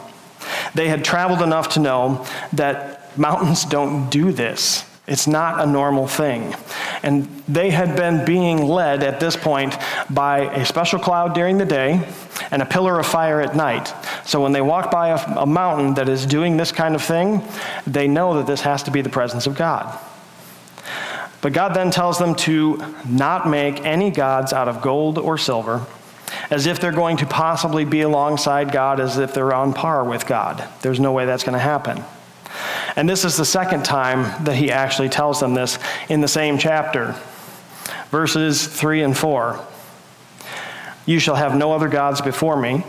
They 0.75 0.89
had 0.89 1.05
traveled 1.05 1.43
enough 1.43 1.71
to 1.71 1.81
know 1.81 2.27
that 2.53 3.19
mountains 3.19 3.65
don't 3.65 4.09
do 4.11 4.33
this. 4.33 4.85
It's 5.09 5.27
not 5.27 5.67
a 5.67 5.67
normal 5.67 6.07
thing. 6.07 6.55
And 7.03 7.27
they 7.49 7.71
had 7.71 7.97
been 7.97 8.27
being 8.27 8.63
led 8.63 9.03
at 9.03 9.21
this 9.21 9.37
point 9.37 9.75
by 10.11 10.41
a 10.55 10.67
special 10.67 10.99
cloud 10.99 11.35
during 11.35 11.57
the 11.57 11.65
day 11.65 12.07
and 12.51 12.61
a 12.61 12.67
pillar 12.67 13.01
of 13.01 13.07
fire 13.07 13.41
at 13.41 13.57
night. 13.57 13.95
So 14.27 14.43
when 14.43 14.53
they 14.53 14.61
walk 14.61 14.91
by 14.91 15.09
a, 15.09 15.39
a, 15.39 15.47
mountain 15.47 15.95
that 15.95 16.11
is 16.11 16.27
doing 16.27 16.59
this 16.59 16.73
kind 16.73 16.95
of 16.95 17.03
thing, 17.03 17.43
they 17.87 18.07
know 18.07 18.35
that 18.35 18.47
this 18.47 18.61
has 18.61 18.83
to 18.83 18.91
be 18.91 19.01
the 19.01 19.09
presence 19.09 19.47
of 19.47 19.57
God. 19.57 19.99
But 21.41 21.55
God 21.55 21.75
then 21.75 21.91
tells 21.91 22.19
them 22.19 22.35
to 22.37 22.85
not 23.09 23.49
make 23.49 23.85
any 23.87 24.11
gods 24.11 24.53
out 24.53 24.69
of 24.69 24.83
gold 24.83 25.17
or 25.17 25.39
silver, 25.39 25.87
as 26.51 26.67
if 26.67 26.81
they're 26.81 26.93
going 26.93 27.17
to 27.19 27.27
possibly 27.27 27.87
be 27.87 28.03
alongside 28.03 28.73
God, 28.73 29.01
as 29.01 29.17
if 29.17 29.33
they're 29.33 29.55
on 29.55 29.73
par 29.73 30.05
with 30.05 30.27
God. 30.27 30.69
There's 30.83 31.01
no 31.01 31.13
way 31.13 31.25
that's 31.25 31.45
going 31.45 31.55
to 31.55 31.59
happen. 31.59 32.05
And 32.99 33.09
this 33.09 33.25
is 33.25 33.37
the 33.37 33.45
second 33.45 33.85
time 33.85 34.45
that 34.45 34.57
he 34.57 34.73
actually 34.73 35.09
tells 35.09 35.39
them 35.39 35.55
this 35.55 35.79
in 36.09 36.21
the 36.21 36.27
same 36.27 36.59
chapter, 36.59 37.15
verses 38.11 38.67
3 38.67 39.03
and 39.03 39.17
4. 39.17 39.65
You 41.07 41.21
shall 41.21 41.37
have 41.37 41.55
no 41.55 41.71
other 41.71 41.87
gods 41.87 42.21
before 42.21 42.61
me. 42.61 42.83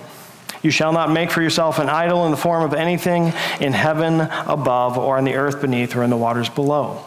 You 0.63 0.71
shall 0.71 0.93
not 0.93 1.11
make 1.11 1.29
for 1.29 1.43
yourself 1.43 1.77
an 1.77 1.89
idol 1.89 2.25
in 2.25 2.31
the 2.31 2.37
form 2.37 2.63
of 2.63 2.73
anything 2.73 3.33
in 3.61 3.71
heaven 3.73 4.21
above, 4.21 4.97
or 4.97 5.19
on 5.19 5.25
the 5.25 5.35
earth 5.35 5.61
beneath, 5.61 5.95
or 5.95 6.01
in 6.01 6.09
the 6.09 6.17
waters 6.17 6.49
below. 6.49 7.05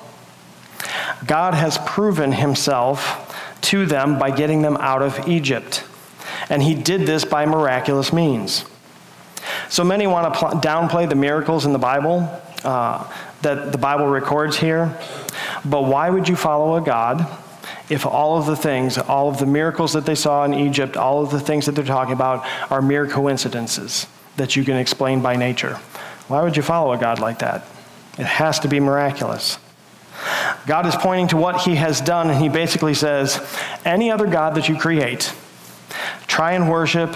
God 1.26 1.54
has 1.54 1.78
proven 1.78 2.30
himself 2.30 3.36
to 3.62 3.84
them 3.84 4.16
by 4.16 4.30
getting 4.30 4.62
them 4.62 4.76
out 4.76 5.02
of 5.02 5.28
Egypt. 5.28 5.82
And 6.48 6.62
he 6.62 6.76
did 6.76 7.00
this 7.00 7.24
by 7.24 7.46
miraculous 7.46 8.12
means. 8.12 8.64
So 9.68 9.82
many 9.82 10.06
want 10.06 10.32
to 10.32 10.38
pl- 10.38 10.60
downplay 10.60 11.08
the 11.08 11.16
miracles 11.16 11.66
in 11.66 11.72
the 11.72 11.80
Bible 11.80 12.40
uh, 12.64 13.10
that 13.42 13.72
the 13.72 13.78
Bible 13.78 14.06
records 14.06 14.56
here. 14.56 14.98
But 15.64 15.82
why 15.82 16.10
would 16.10 16.28
you 16.28 16.36
follow 16.36 16.76
a 16.76 16.80
God 16.80 17.26
if 17.88 18.06
all 18.06 18.38
of 18.38 18.46
the 18.46 18.56
things, 18.56 18.98
all 18.98 19.28
of 19.28 19.38
the 19.38 19.46
miracles 19.46 19.92
that 19.92 20.06
they 20.06 20.14
saw 20.14 20.44
in 20.44 20.54
Egypt, 20.54 20.96
all 20.96 21.22
of 21.22 21.30
the 21.30 21.40
things 21.40 21.66
that 21.66 21.72
they're 21.72 21.84
talking 21.84 22.14
about 22.14 22.46
are 22.70 22.82
mere 22.82 23.06
coincidences 23.06 24.06
that 24.36 24.56
you 24.56 24.64
can 24.64 24.76
explain 24.76 25.20
by 25.20 25.36
nature? 25.36 25.74
Why 26.28 26.42
would 26.42 26.56
you 26.56 26.62
follow 26.62 26.92
a 26.92 26.98
God 26.98 27.18
like 27.18 27.40
that? 27.40 27.64
It 28.18 28.26
has 28.26 28.60
to 28.60 28.68
be 28.68 28.80
miraculous. 28.80 29.58
God 30.66 30.86
is 30.86 30.94
pointing 30.94 31.28
to 31.28 31.36
what 31.36 31.62
he 31.62 31.74
has 31.76 32.00
done, 32.00 32.30
and 32.30 32.40
he 32.40 32.48
basically 32.48 32.94
says, 32.94 33.40
Any 33.84 34.10
other 34.10 34.26
God 34.26 34.54
that 34.54 34.68
you 34.68 34.76
create, 34.76 35.32
try 36.26 36.52
and 36.52 36.70
worship, 36.70 37.14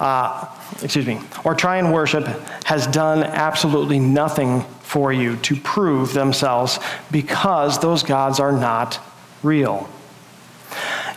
uh, 0.00 0.46
excuse 0.82 1.06
me, 1.06 1.20
or 1.44 1.54
try 1.54 1.76
and 1.76 1.92
worship, 1.92 2.26
has 2.64 2.86
done 2.86 3.22
absolutely 3.22 4.00
nothing 4.00 4.64
for 4.88 5.12
you 5.12 5.36
to 5.36 5.54
prove 5.54 6.14
themselves 6.14 6.80
because 7.10 7.78
those 7.80 8.02
gods 8.02 8.40
are 8.40 8.52
not 8.52 8.98
real. 9.42 9.86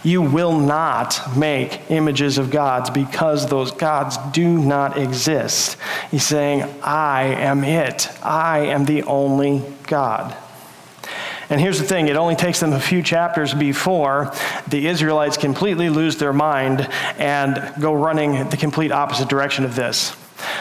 You 0.04 0.22
will 0.22 0.60
not 0.60 1.38
make 1.38 1.90
images 1.90 2.38
of 2.38 2.52
gods 2.52 2.90
because 2.90 3.48
those 3.48 3.72
gods 3.72 4.18
do 4.34 4.46
not 4.46 4.98
exist. 4.98 5.78
He's 6.10 6.26
saying, 6.26 6.64
I 6.84 7.24
am 7.24 7.64
it. 7.64 8.10
I 8.22 8.60
am 8.60 8.84
the 8.84 9.04
only 9.04 9.64
God. 9.88 10.36
And 11.50 11.62
here's 11.62 11.80
the 11.80 11.86
thing 11.86 12.10
it 12.10 12.18
only 12.18 12.36
takes 12.36 12.60
them 12.60 12.74
a 12.74 12.80
few 12.80 13.02
chapters 13.02 13.54
before 13.54 14.34
the 14.68 14.88
Israelites 14.88 15.38
completely 15.38 15.90
lose 15.90 16.18
their 16.18 16.34
mind 16.34 16.90
and 17.18 17.74
go 17.80 17.94
running 17.94 18.50
the 18.50 18.58
complete 18.58 18.92
opposite 18.92 19.30
direction 19.30 19.64
of 19.64 19.76
this. 19.76 20.14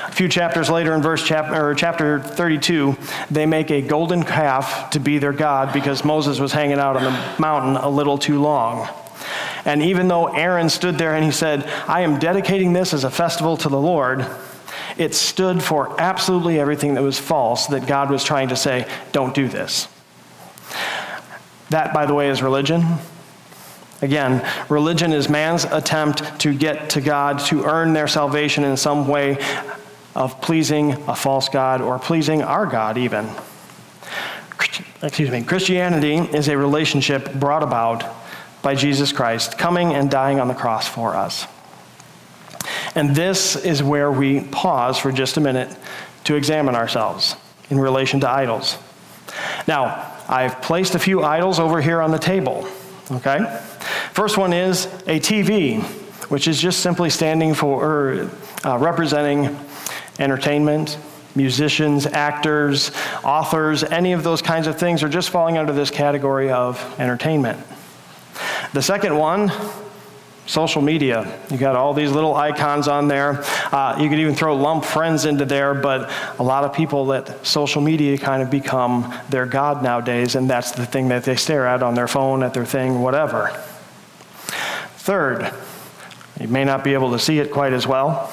A 0.06 0.12
few 0.12 0.28
chapters 0.28 0.68
later, 0.68 0.94
in 0.94 1.02
verse 1.02 1.22
chapter, 1.22 1.74
chapter 1.74 2.20
32, 2.20 2.96
they 3.30 3.46
make 3.46 3.70
a 3.70 3.80
golden 3.80 4.22
calf 4.22 4.90
to 4.90 5.00
be 5.00 5.18
their 5.18 5.32
God 5.32 5.72
because 5.72 6.04
Moses 6.04 6.38
was 6.38 6.52
hanging 6.52 6.78
out 6.78 6.96
on 6.96 7.04
the 7.04 7.40
mountain 7.40 7.76
a 7.76 7.88
little 7.88 8.18
too 8.18 8.40
long. 8.40 8.88
And 9.64 9.82
even 9.82 10.08
though 10.08 10.26
Aaron 10.26 10.68
stood 10.68 10.98
there 10.98 11.14
and 11.14 11.24
he 11.24 11.30
said, 11.30 11.64
I 11.86 12.00
am 12.00 12.18
dedicating 12.18 12.72
this 12.72 12.94
as 12.94 13.04
a 13.04 13.10
festival 13.10 13.56
to 13.58 13.68
the 13.68 13.80
Lord, 13.80 14.26
it 14.96 15.14
stood 15.14 15.62
for 15.62 16.00
absolutely 16.00 16.58
everything 16.58 16.94
that 16.94 17.02
was 17.02 17.18
false 17.18 17.66
that 17.68 17.86
God 17.86 18.10
was 18.10 18.24
trying 18.24 18.48
to 18.48 18.56
say, 18.56 18.88
don't 19.12 19.34
do 19.34 19.48
this. 19.48 19.88
That, 21.70 21.94
by 21.94 22.06
the 22.06 22.14
way, 22.14 22.30
is 22.30 22.42
religion. 22.42 22.84
Again, 24.02 24.46
religion 24.68 25.12
is 25.12 25.28
man's 25.28 25.64
attempt 25.64 26.40
to 26.40 26.54
get 26.54 26.90
to 26.90 27.00
God, 27.00 27.38
to 27.46 27.64
earn 27.64 27.92
their 27.92 28.08
salvation 28.08 28.64
in 28.64 28.76
some 28.76 29.06
way 29.06 29.38
of 30.14 30.40
pleasing 30.40 30.92
a 31.06 31.14
false 31.14 31.48
God 31.48 31.80
or 31.80 31.98
pleasing 31.98 32.42
our 32.42 32.66
God, 32.66 32.96
even. 32.96 33.28
Excuse 35.02 35.30
me. 35.30 35.42
Christianity 35.42 36.16
is 36.16 36.48
a 36.48 36.56
relationship 36.56 37.32
brought 37.34 37.62
about 37.62 38.04
by 38.62 38.74
Jesus 38.74 39.12
Christ 39.12 39.56
coming 39.58 39.94
and 39.94 40.10
dying 40.10 40.40
on 40.40 40.48
the 40.48 40.54
cross 40.54 40.86
for 40.86 41.14
us. 41.14 41.46
And 42.94 43.14
this 43.14 43.56
is 43.56 43.82
where 43.82 44.10
we 44.10 44.40
pause 44.40 44.98
for 44.98 45.12
just 45.12 45.36
a 45.36 45.40
minute 45.40 45.74
to 46.24 46.34
examine 46.34 46.74
ourselves 46.74 47.36
in 47.70 47.78
relation 47.78 48.20
to 48.20 48.28
idols. 48.28 48.76
Now, 49.66 50.16
I've 50.28 50.60
placed 50.60 50.94
a 50.94 50.98
few 50.98 51.22
idols 51.22 51.58
over 51.58 51.80
here 51.80 52.02
on 52.02 52.10
the 52.10 52.18
table. 52.18 52.68
Okay? 53.10 53.38
First 54.20 54.36
one 54.36 54.52
is 54.52 54.84
a 55.06 55.18
TV, 55.18 55.80
which 56.28 56.46
is 56.46 56.60
just 56.60 56.80
simply 56.80 57.08
standing 57.08 57.54
for, 57.54 57.82
or, 57.82 58.30
uh, 58.66 58.76
representing 58.76 59.58
entertainment, 60.18 60.98
musicians, 61.34 62.04
actors, 62.04 62.92
authors, 63.24 63.82
any 63.82 64.12
of 64.12 64.22
those 64.22 64.42
kinds 64.42 64.66
of 64.66 64.76
things 64.76 65.02
are 65.02 65.08
just 65.08 65.30
falling 65.30 65.56
under 65.56 65.72
this 65.72 65.90
category 65.90 66.50
of 66.50 66.78
entertainment. 67.00 67.58
The 68.74 68.82
second 68.82 69.16
one 69.16 69.50
social 70.44 70.82
media. 70.82 71.26
You 71.50 71.56
got 71.56 71.74
all 71.74 71.94
these 71.94 72.10
little 72.10 72.34
icons 72.34 72.88
on 72.88 73.08
there. 73.08 73.42
Uh, 73.72 73.96
you 73.98 74.10
could 74.10 74.18
even 74.18 74.34
throw 74.34 74.54
lump 74.54 74.84
friends 74.84 75.24
into 75.24 75.46
there, 75.46 75.72
but 75.72 76.10
a 76.38 76.42
lot 76.42 76.64
of 76.64 76.74
people 76.74 77.06
let 77.06 77.46
social 77.46 77.80
media 77.80 78.18
kind 78.18 78.42
of 78.42 78.50
become 78.50 79.14
their 79.30 79.46
god 79.46 79.82
nowadays, 79.82 80.34
and 80.34 80.50
that's 80.50 80.72
the 80.72 80.84
thing 80.84 81.08
that 81.08 81.24
they 81.24 81.36
stare 81.36 81.66
at 81.66 81.82
on 81.82 81.94
their 81.94 82.08
phone, 82.08 82.42
at 82.42 82.52
their 82.52 82.66
thing, 82.66 83.00
whatever. 83.00 83.58
Third, 85.00 85.50
you 86.38 86.46
may 86.48 86.62
not 86.62 86.84
be 86.84 86.92
able 86.92 87.10
to 87.12 87.18
see 87.18 87.38
it 87.38 87.50
quite 87.50 87.72
as 87.72 87.86
well, 87.86 88.30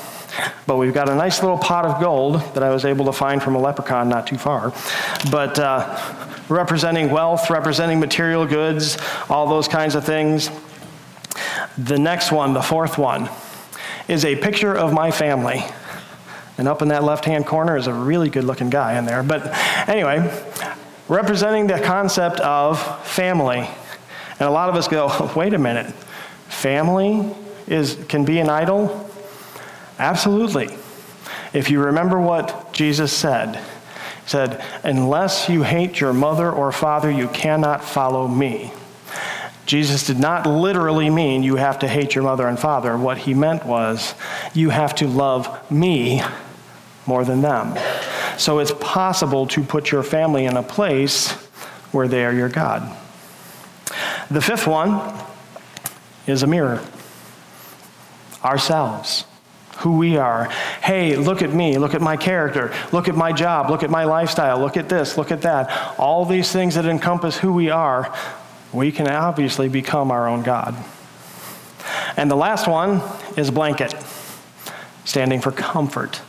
but 0.66 0.76
we've 0.76 0.94
got 0.94 1.08
a 1.08 1.16
nice 1.16 1.42
little 1.42 1.58
pot 1.58 1.86
of 1.86 2.02
gold 2.02 2.42
that 2.56 2.62
I 2.62 2.72
was 2.72 2.84
able 2.84 3.06
to 3.06 3.14
find 3.14 3.42
from 3.42 3.56
a 3.56 3.58
leprechaun 3.58 4.10
not 4.10 4.28
too 4.28 4.38
far. 4.38 4.74
But 5.32 5.58
uh, 5.58 5.98
representing 6.50 7.10
wealth, 7.10 7.50
representing 7.50 8.02
material 8.02 8.46
goods, 8.46 8.98
all 9.30 9.48
those 9.48 9.70
kinds 9.70 9.96
of 9.96 10.04
things. 10.04 10.50
The 11.78 11.98
next 11.98 12.34
one, 12.34 12.54
the 12.54 12.62
fourth 12.62 12.98
one, 12.98 13.30
is 14.10 14.26
a 14.26 14.36
picture 14.36 14.76
of 14.76 14.92
my 14.92 15.10
family. 15.10 15.64
And 16.58 16.68
up 16.68 16.82
in 16.82 16.90
that 16.90 17.06
left 17.06 17.24
hand 17.24 17.46
corner 17.46 17.78
is 17.78 17.88
a 17.88 17.94
really 17.94 18.30
good 18.30 18.44
looking 18.44 18.70
guy 18.70 18.98
in 18.98 19.06
there. 19.06 19.24
But 19.24 19.48
anyway, 19.88 20.20
representing 21.08 21.68
the 21.68 21.80
concept 21.80 22.42
of 22.42 23.08
family. 23.08 23.70
And 24.40 24.50
a 24.50 24.52
lot 24.52 24.68
of 24.68 24.76
us 24.76 24.90
go, 24.90 25.32
wait 25.36 25.54
a 25.54 25.58
minute, 25.58 25.96
family 26.58 27.34
is, 27.68 27.98
can 28.10 28.26
be 28.26 28.40
an 28.40 28.50
idol? 28.50 29.10
Absolutely. 30.00 30.70
If 31.54 31.70
you 31.70 31.82
remember 31.84 32.20
what 32.20 32.74
Jesus 32.74 33.14
said, 33.14 33.56
he 33.56 34.30
said, 34.30 34.64
Unless 34.84 35.50
you 35.50 35.64
hate 35.64 36.00
your 36.00 36.14
mother 36.14 36.52
or 36.52 36.72
father, 36.72 37.10
you 37.12 37.28
cannot 37.30 37.84
follow 37.84 38.28
me. 38.28 38.72
Jesus 39.66 40.08
did 40.08 40.20
not 40.20 40.48
literally 40.48 41.10
mean 41.10 41.44
you 41.44 41.58
have 41.58 41.80
to 41.80 41.88
hate 41.88 42.16
your 42.16 42.24
mother 42.24 42.48
and 42.48 42.58
father. 42.58 42.98
What 42.98 43.18
he 43.20 43.34
meant 43.34 43.66
was 43.66 44.16
you 44.54 44.70
have 44.70 44.96
to 44.96 45.08
love 45.08 45.70
me 45.70 46.22
more 47.06 47.26
than 47.26 47.42
them. 47.42 47.78
So 48.38 48.60
it's 48.60 48.72
possible 48.80 49.46
to 49.48 49.64
put 49.64 49.92
your 49.92 50.04
family 50.04 50.46
in 50.46 50.56
a 50.56 50.64
place 50.64 51.32
where 51.92 52.08
they 52.08 52.24
are 52.24 52.34
your 52.34 52.50
God. 52.50 52.96
The 54.32 54.42
fifth 54.42 54.68
one 54.68 55.14
is 56.28 56.44
a 56.44 56.48
mirror. 56.48 56.82
ourselves, 58.44 59.26
who 59.80 59.98
we 59.98 60.18
are. 60.18 60.46
Hey, 60.82 61.16
look 61.16 61.42
at 61.42 61.54
me, 61.54 61.78
look 61.78 61.94
at 61.94 62.02
my 62.02 62.18
character, 62.18 62.74
look 62.92 63.08
at 63.08 63.16
my 63.16 63.32
job, 63.32 63.70
look 63.70 63.84
at 63.84 63.90
my 63.90 64.06
lifestyle, 64.06 64.60
look 64.60 64.78
at 64.78 64.90
this, 64.90 65.18
look 65.18 65.32
at 65.32 65.42
that. 65.42 66.00
All 66.00 66.26
these 66.26 66.52
things 66.52 66.76
that 66.76 66.86
encompass 66.86 67.38
who 67.38 67.54
we 67.54 67.70
are, 67.70 68.16
we 68.74 68.92
can 68.92 69.08
obviously 69.08 69.70
become 69.70 70.12
our 70.12 70.28
own 70.28 70.44
God. 70.44 70.76
And 72.16 72.30
the 72.30 72.36
last 72.36 72.68
one 72.68 73.02
is 73.38 73.52
blanket, 73.52 73.96
standing 75.06 75.42
for 75.42 75.52
comfort. 75.52 76.22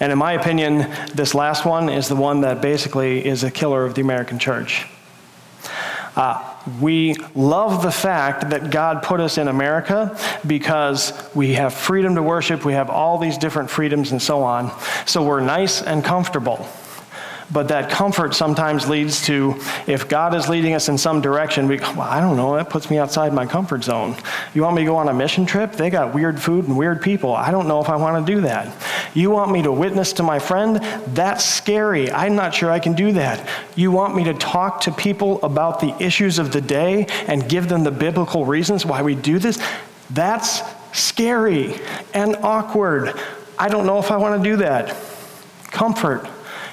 And 0.00 0.10
in 0.10 0.18
my 0.18 0.32
opinion, 0.32 0.90
this 1.14 1.34
last 1.34 1.64
one 1.64 1.88
is 1.88 2.08
the 2.08 2.16
one 2.16 2.40
that 2.40 2.60
basically 2.60 3.24
is 3.24 3.44
a 3.44 3.50
killer 3.50 3.84
of 3.84 3.94
the 3.94 4.00
American 4.00 4.38
church. 4.38 4.86
Uh, 6.14 6.56
we 6.80 7.14
love 7.34 7.82
the 7.82 7.90
fact 7.90 8.50
that 8.50 8.70
God 8.70 9.02
put 9.02 9.20
us 9.20 9.38
in 9.38 9.48
America 9.48 10.18
because 10.46 11.12
we 11.34 11.54
have 11.54 11.72
freedom 11.72 12.14
to 12.16 12.22
worship, 12.22 12.64
we 12.64 12.74
have 12.74 12.90
all 12.90 13.18
these 13.18 13.38
different 13.38 13.70
freedoms 13.70 14.12
and 14.12 14.20
so 14.20 14.42
on. 14.42 14.70
So 15.06 15.24
we're 15.24 15.40
nice 15.40 15.82
and 15.82 16.04
comfortable. 16.04 16.68
But 17.50 17.68
that 17.68 17.90
comfort 17.90 18.34
sometimes 18.34 18.88
leads 18.88 19.22
to 19.26 19.60
if 19.86 20.08
God 20.08 20.34
is 20.34 20.48
leading 20.48 20.74
us 20.74 20.88
in 20.88 20.96
some 20.96 21.20
direction, 21.20 21.68
we 21.68 21.78
well, 21.78 22.02
I 22.02 22.20
don't 22.20 22.36
know, 22.36 22.56
that 22.56 22.70
puts 22.70 22.90
me 22.90 22.98
outside 22.98 23.32
my 23.32 23.46
comfort 23.46 23.84
zone. 23.84 24.16
You 24.54 24.62
want 24.62 24.76
me 24.76 24.82
to 24.82 24.86
go 24.86 24.96
on 24.96 25.08
a 25.08 25.14
mission 25.14 25.44
trip? 25.46 25.72
They 25.72 25.90
got 25.90 26.14
weird 26.14 26.40
food 26.40 26.66
and 26.66 26.76
weird 26.76 27.02
people. 27.02 27.34
I 27.34 27.50
don't 27.50 27.68
know 27.68 27.80
if 27.80 27.88
I 27.88 27.96
want 27.96 28.24
to 28.24 28.32
do 28.32 28.40
that. 28.42 28.74
You 29.14 29.30
want 29.30 29.50
me 29.50 29.62
to 29.62 29.72
witness 29.72 30.12
to 30.14 30.22
my 30.22 30.38
friend? 30.38 30.76
That's 31.08 31.44
scary. 31.44 32.10
I'm 32.10 32.36
not 32.36 32.54
sure 32.54 32.70
I 32.70 32.78
can 32.78 32.94
do 32.94 33.12
that. 33.12 33.48
You 33.74 33.90
want 33.90 34.14
me 34.14 34.24
to 34.24 34.34
talk 34.34 34.82
to 34.82 34.92
people 34.92 35.42
about 35.42 35.80
the 35.80 35.94
issues 36.02 36.38
of 36.38 36.52
the 36.52 36.60
day 36.60 37.06
and 37.26 37.48
give 37.48 37.68
them 37.68 37.84
the 37.84 37.90
biblical 37.90 38.46
reasons 38.46 38.86
why 38.86 39.02
we 39.02 39.14
do 39.14 39.38
this? 39.38 39.62
That's 40.10 40.62
scary 40.92 41.74
and 42.14 42.36
awkward. 42.36 43.14
I 43.58 43.68
don't 43.68 43.86
know 43.86 43.98
if 43.98 44.10
I 44.10 44.16
want 44.16 44.42
to 44.42 44.50
do 44.50 44.56
that. 44.56 44.96
Comfort 45.70 46.28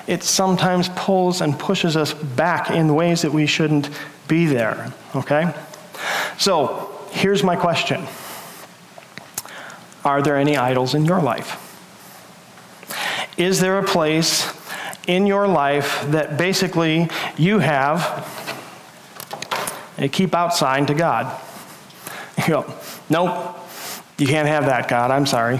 it 0.09 0.23
sometimes 0.23 0.89
pulls 0.95 1.39
and 1.39 1.57
pushes 1.57 1.95
us 1.95 2.15
back 2.15 2.71
in 2.71 2.95
ways 2.95 3.21
that 3.21 3.31
we 3.31 3.45
shouldn't 3.45 3.91
be 4.27 4.47
there. 4.47 4.91
Okay? 5.15 5.53
So, 6.39 6.91
here's 7.11 7.43
my 7.43 7.55
question 7.55 8.07
Are 10.03 10.23
there 10.23 10.35
any 10.35 10.57
idols 10.57 10.95
in 10.95 11.05
your 11.05 11.21
life? 11.21 11.63
Is 13.37 13.59
there 13.59 13.77
a 13.77 13.83
place 13.83 14.51
in 15.05 15.27
your 15.27 15.47
life 15.47 16.03
that 16.09 16.39
basically 16.39 17.07
you 17.37 17.59
have 17.59 18.25
a 19.99 20.09
keep 20.09 20.33
out 20.33 20.55
sign 20.55 20.87
to 20.87 20.95
God? 20.95 21.39
You 22.39 22.47
go, 22.47 22.73
nope, 23.11 23.59
you 24.17 24.25
can't 24.25 24.47
have 24.47 24.65
that, 24.65 24.87
God. 24.87 25.11
I'm 25.11 25.27
sorry. 25.27 25.59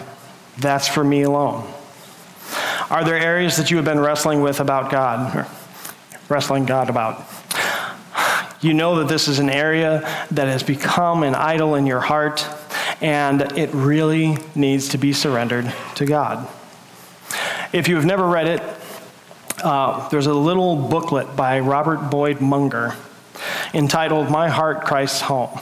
That's 0.58 0.88
for 0.88 1.04
me 1.04 1.22
alone. 1.22 1.72
Are 2.90 3.04
there 3.04 3.20
areas 3.20 3.56
that 3.58 3.70
you 3.70 3.78
have 3.78 3.86
been 3.86 4.00
wrestling 4.00 4.42
with 4.42 4.60
about 4.60 4.90
God? 4.90 5.46
Wrestling 6.28 6.66
God 6.66 6.90
about? 6.90 7.24
You 8.62 8.74
know 8.74 8.96
that 8.96 9.08
this 9.08 9.28
is 9.28 9.38
an 9.38 9.52
area 9.52 10.00
that 10.32 10.48
has 10.48 10.64
become 10.64 11.22
an 11.22 11.36
idol 11.36 11.76
in 11.76 11.86
your 11.86 12.00
heart, 12.00 12.44
and 13.00 13.44
it 13.56 13.70
really 13.74 14.38
needs 14.56 14.90
to 14.90 14.98
be 14.98 15.14
surrendered 15.14 15.72
to 15.96 16.06
God. 16.08 16.48
If 17.74 17.88
you 17.88 17.96
have 17.96 18.06
never 18.06 18.28
read 18.28 18.48
it, 18.48 18.64
uh, 19.64 20.10
there's 20.10 20.26
a 20.26 20.34
little 20.34 20.76
booklet 20.76 21.36
by 21.36 21.60
Robert 21.60 22.10
Boyd 22.10 22.42
Munger 22.42 22.96
entitled 23.72 24.32
My 24.32 24.50
Heart, 24.50 24.82
Christ's 24.84 25.22
Home. 25.22 25.60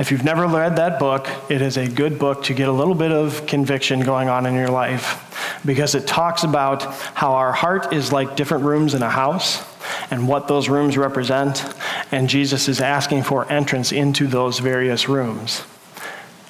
If 0.00 0.10
you've 0.10 0.24
never 0.24 0.48
read 0.48 0.74
that 0.74 0.98
book, 0.98 1.28
it 1.48 1.62
is 1.62 1.76
a 1.76 1.86
good 1.86 2.18
book 2.18 2.42
to 2.44 2.54
get 2.54 2.68
a 2.68 2.72
little 2.72 2.96
bit 2.96 3.12
of 3.12 3.46
conviction 3.46 4.00
going 4.00 4.28
on 4.28 4.44
in 4.44 4.54
your 4.54 4.70
life 4.70 5.23
because 5.64 5.94
it 5.94 6.06
talks 6.06 6.44
about 6.44 6.82
how 7.14 7.32
our 7.32 7.52
heart 7.52 7.92
is 7.92 8.12
like 8.12 8.36
different 8.36 8.64
rooms 8.64 8.94
in 8.94 9.02
a 9.02 9.10
house 9.10 9.64
and 10.10 10.28
what 10.28 10.48
those 10.48 10.68
rooms 10.68 10.96
represent, 10.96 11.64
and 12.10 12.28
Jesus 12.28 12.68
is 12.68 12.80
asking 12.80 13.22
for 13.22 13.50
entrance 13.50 13.92
into 13.92 14.26
those 14.26 14.58
various 14.58 15.08
rooms. 15.08 15.62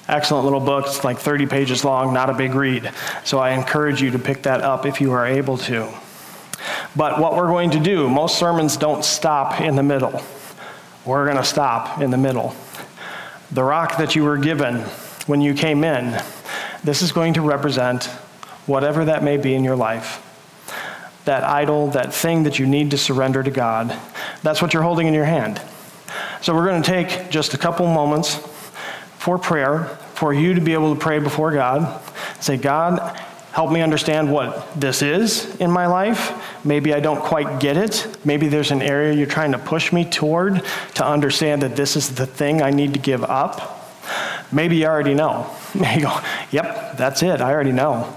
Excellent 0.07 0.43
little 0.43 0.59
book. 0.59 0.85
It's 0.85 1.03
like 1.03 1.17
30 1.17 1.47
pages 1.47 1.83
long, 1.83 2.13
not 2.13 2.29
a 2.29 2.33
big 2.33 2.53
read. 2.53 2.91
So 3.23 3.39
I 3.39 3.51
encourage 3.51 4.01
you 4.01 4.11
to 4.11 4.19
pick 4.19 4.43
that 4.43 4.61
up 4.61 4.85
if 4.85 5.01
you 5.01 5.11
are 5.13 5.25
able 5.25 5.57
to. 5.59 5.91
But 6.95 7.19
what 7.19 7.35
we're 7.35 7.47
going 7.47 7.71
to 7.71 7.79
do, 7.79 8.07
most 8.07 8.37
sermons 8.37 8.77
don't 8.77 9.03
stop 9.03 9.59
in 9.61 9.75
the 9.75 9.83
middle. 9.83 10.21
We're 11.05 11.25
going 11.25 11.37
to 11.37 11.43
stop 11.43 12.01
in 12.01 12.11
the 12.11 12.17
middle. 12.17 12.55
The 13.51 13.63
rock 13.63 13.97
that 13.97 14.15
you 14.15 14.23
were 14.23 14.37
given 14.37 14.81
when 15.27 15.41
you 15.41 15.53
came 15.53 15.83
in, 15.83 16.21
this 16.83 17.01
is 17.01 17.11
going 17.11 17.33
to 17.33 17.41
represent 17.41 18.09
whatever 18.65 19.05
that 19.05 19.23
may 19.23 19.37
be 19.37 19.53
in 19.53 19.63
your 19.63 19.75
life, 19.75 20.21
that 21.25 21.43
idol, 21.43 21.87
that 21.91 22.13
thing 22.13 22.43
that 22.43 22.59
you 22.59 22.65
need 22.65 22.91
to 22.91 22.97
surrender 22.97 23.43
to 23.43 23.51
God, 23.51 23.97
that's 24.43 24.61
what 24.61 24.73
you're 24.73 24.83
holding 24.83 25.07
in 25.07 25.13
your 25.13 25.25
hand. 25.25 25.61
So 26.41 26.53
we're 26.53 26.67
going 26.67 26.81
to 26.81 26.87
take 26.89 27.29
just 27.29 27.53
a 27.53 27.57
couple 27.57 27.87
moments 27.87 28.35
for 29.17 29.39
prayer, 29.39 29.85
for 30.13 30.33
you 30.33 30.53
to 30.53 30.61
be 30.61 30.73
able 30.73 30.93
to 30.93 30.99
pray 30.99 31.19
before 31.19 31.51
God. 31.51 32.01
Say, 32.39 32.57
God, 32.57 32.99
help 33.51 33.71
me 33.71 33.81
understand 33.81 34.31
what 34.31 34.79
this 34.79 35.01
is 35.01 35.55
in 35.57 35.71
my 35.71 35.87
life. 35.87 36.63
Maybe 36.63 36.93
I 36.93 36.99
don't 36.99 37.21
quite 37.21 37.59
get 37.59 37.77
it. 37.77 38.17
Maybe 38.23 38.47
there's 38.47 38.71
an 38.71 38.81
area 38.81 39.13
you're 39.13 39.25
trying 39.25 39.53
to 39.53 39.57
push 39.57 39.91
me 39.91 40.05
toward 40.05 40.63
to 40.95 41.05
understand 41.05 41.63
that 41.63 41.75
this 41.75 41.95
is 41.95 42.15
the 42.15 42.27
thing 42.27 42.61
I 42.61 42.69
need 42.69 42.93
to 42.93 42.99
give 42.99 43.23
up. 43.23 43.93
Maybe 44.51 44.77
you 44.77 44.85
already 44.85 45.13
know. 45.13 45.49
You 45.75 46.01
go, 46.03 46.19
yep, 46.51 46.97
that's 46.97 47.21
it. 47.23 47.41
I 47.41 47.51
already 47.51 47.73
know. 47.73 48.15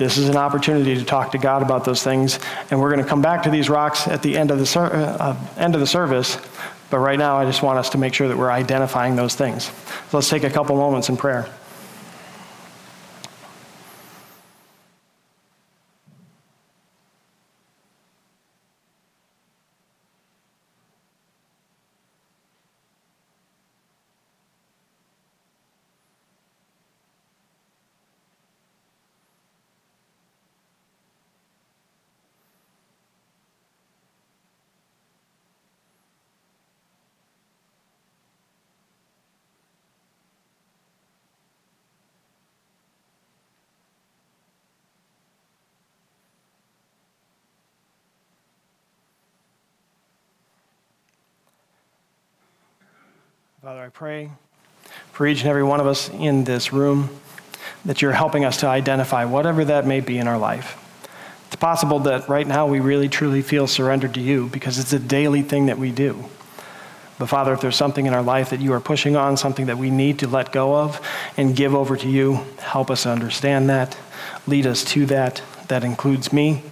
This 0.00 0.16
is 0.16 0.30
an 0.30 0.36
opportunity 0.38 0.94
to 0.94 1.04
talk 1.04 1.32
to 1.32 1.38
God 1.38 1.60
about 1.60 1.84
those 1.84 2.02
things, 2.02 2.38
and 2.70 2.80
we're 2.80 2.88
going 2.88 3.02
to 3.02 3.06
come 3.06 3.20
back 3.20 3.42
to 3.42 3.50
these 3.50 3.68
rocks 3.68 4.08
at 4.08 4.22
the 4.22 4.34
end 4.34 4.50
of 4.50 4.58
the, 4.58 4.64
ser- 4.64 4.90
uh, 4.90 5.36
end 5.58 5.74
of 5.74 5.82
the 5.82 5.86
service. 5.86 6.38
But 6.88 7.00
right 7.00 7.18
now, 7.18 7.36
I 7.36 7.44
just 7.44 7.62
want 7.62 7.78
us 7.78 7.90
to 7.90 7.98
make 7.98 8.14
sure 8.14 8.26
that 8.26 8.38
we're 8.38 8.50
identifying 8.50 9.14
those 9.14 9.34
things. 9.34 9.64
So 9.64 10.16
let's 10.16 10.30
take 10.30 10.42
a 10.42 10.48
couple 10.48 10.74
moments 10.74 11.10
in 11.10 11.18
prayer. 11.18 11.50
Pray 53.90 54.30
for 55.12 55.26
each 55.26 55.40
and 55.40 55.50
every 55.50 55.62
one 55.62 55.80
of 55.80 55.86
us 55.86 56.08
in 56.10 56.44
this 56.44 56.72
room 56.72 57.10
that 57.84 58.00
you're 58.00 58.12
helping 58.12 58.44
us 58.44 58.58
to 58.58 58.66
identify 58.66 59.24
whatever 59.24 59.64
that 59.64 59.86
may 59.86 60.00
be 60.00 60.18
in 60.18 60.28
our 60.28 60.38
life. 60.38 60.76
It's 61.46 61.56
possible 61.56 61.98
that 62.00 62.28
right 62.28 62.46
now 62.46 62.66
we 62.66 62.80
really 62.80 63.08
truly 63.08 63.42
feel 63.42 63.66
surrendered 63.66 64.14
to 64.14 64.20
you 64.20 64.48
because 64.48 64.78
it's 64.78 64.92
a 64.92 64.98
daily 64.98 65.42
thing 65.42 65.66
that 65.66 65.78
we 65.78 65.90
do. 65.90 66.24
But 67.18 67.28
Father, 67.28 67.52
if 67.52 67.60
there's 67.60 67.76
something 67.76 68.06
in 68.06 68.14
our 68.14 68.22
life 68.22 68.50
that 68.50 68.60
you 68.60 68.72
are 68.72 68.80
pushing 68.80 69.16
on, 69.16 69.36
something 69.36 69.66
that 69.66 69.76
we 69.76 69.90
need 69.90 70.20
to 70.20 70.28
let 70.28 70.52
go 70.52 70.74
of 70.74 71.04
and 71.36 71.54
give 71.54 71.74
over 71.74 71.96
to 71.96 72.08
you, 72.08 72.40
help 72.58 72.90
us 72.90 73.04
understand 73.04 73.68
that. 73.68 73.96
Lead 74.46 74.66
us 74.66 74.84
to 74.86 75.04
that. 75.06 75.42
That 75.68 75.84
includes 75.84 76.32
me. 76.32 76.62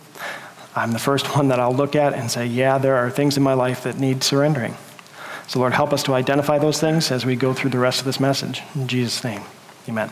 I'm 0.74 0.92
the 0.92 0.98
first 0.98 1.34
one 1.36 1.48
that 1.48 1.58
I'll 1.58 1.74
look 1.74 1.96
at 1.96 2.14
and 2.14 2.30
say, 2.30 2.46
yeah, 2.46 2.78
there 2.78 2.96
are 2.96 3.10
things 3.10 3.36
in 3.36 3.42
my 3.42 3.54
life 3.54 3.82
that 3.82 3.98
need 3.98 4.22
surrendering. 4.22 4.74
So, 5.48 5.60
Lord, 5.60 5.72
help 5.72 5.94
us 5.94 6.02
to 6.04 6.14
identify 6.14 6.58
those 6.58 6.78
things 6.78 7.10
as 7.10 7.24
we 7.24 7.34
go 7.34 7.54
through 7.54 7.70
the 7.70 7.78
rest 7.78 8.00
of 8.00 8.04
this 8.04 8.20
message. 8.20 8.62
In 8.74 8.86
Jesus' 8.86 9.24
name, 9.24 9.42
amen. 9.88 10.10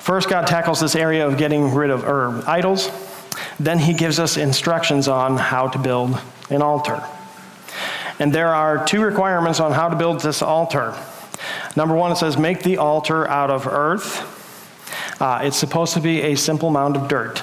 First, 0.00 0.28
God 0.28 0.48
tackles 0.48 0.80
this 0.80 0.96
area 0.96 1.26
of 1.26 1.38
getting 1.38 1.72
rid 1.72 1.90
of 1.90 2.04
er, 2.04 2.42
idols. 2.46 2.90
Then 3.58 3.78
he 3.78 3.94
gives 3.94 4.18
us 4.18 4.36
instructions 4.36 5.06
on 5.06 5.36
how 5.36 5.68
to 5.68 5.78
build 5.78 6.20
an 6.50 6.60
altar. 6.60 7.02
And 8.18 8.32
there 8.32 8.48
are 8.48 8.84
two 8.84 9.00
requirements 9.00 9.60
on 9.60 9.72
how 9.72 9.88
to 9.88 9.96
build 9.96 10.20
this 10.20 10.42
altar. 10.42 10.96
Number 11.76 11.94
one, 11.94 12.10
it 12.10 12.16
says, 12.16 12.36
make 12.36 12.62
the 12.62 12.78
altar 12.78 13.28
out 13.28 13.50
of 13.50 13.66
earth. 13.66 14.32
Uh, 15.20 15.40
it's 15.42 15.56
supposed 15.56 15.94
to 15.94 16.00
be 16.00 16.22
a 16.22 16.34
simple 16.34 16.70
mound 16.70 16.96
of 16.96 17.08
dirt. 17.08 17.42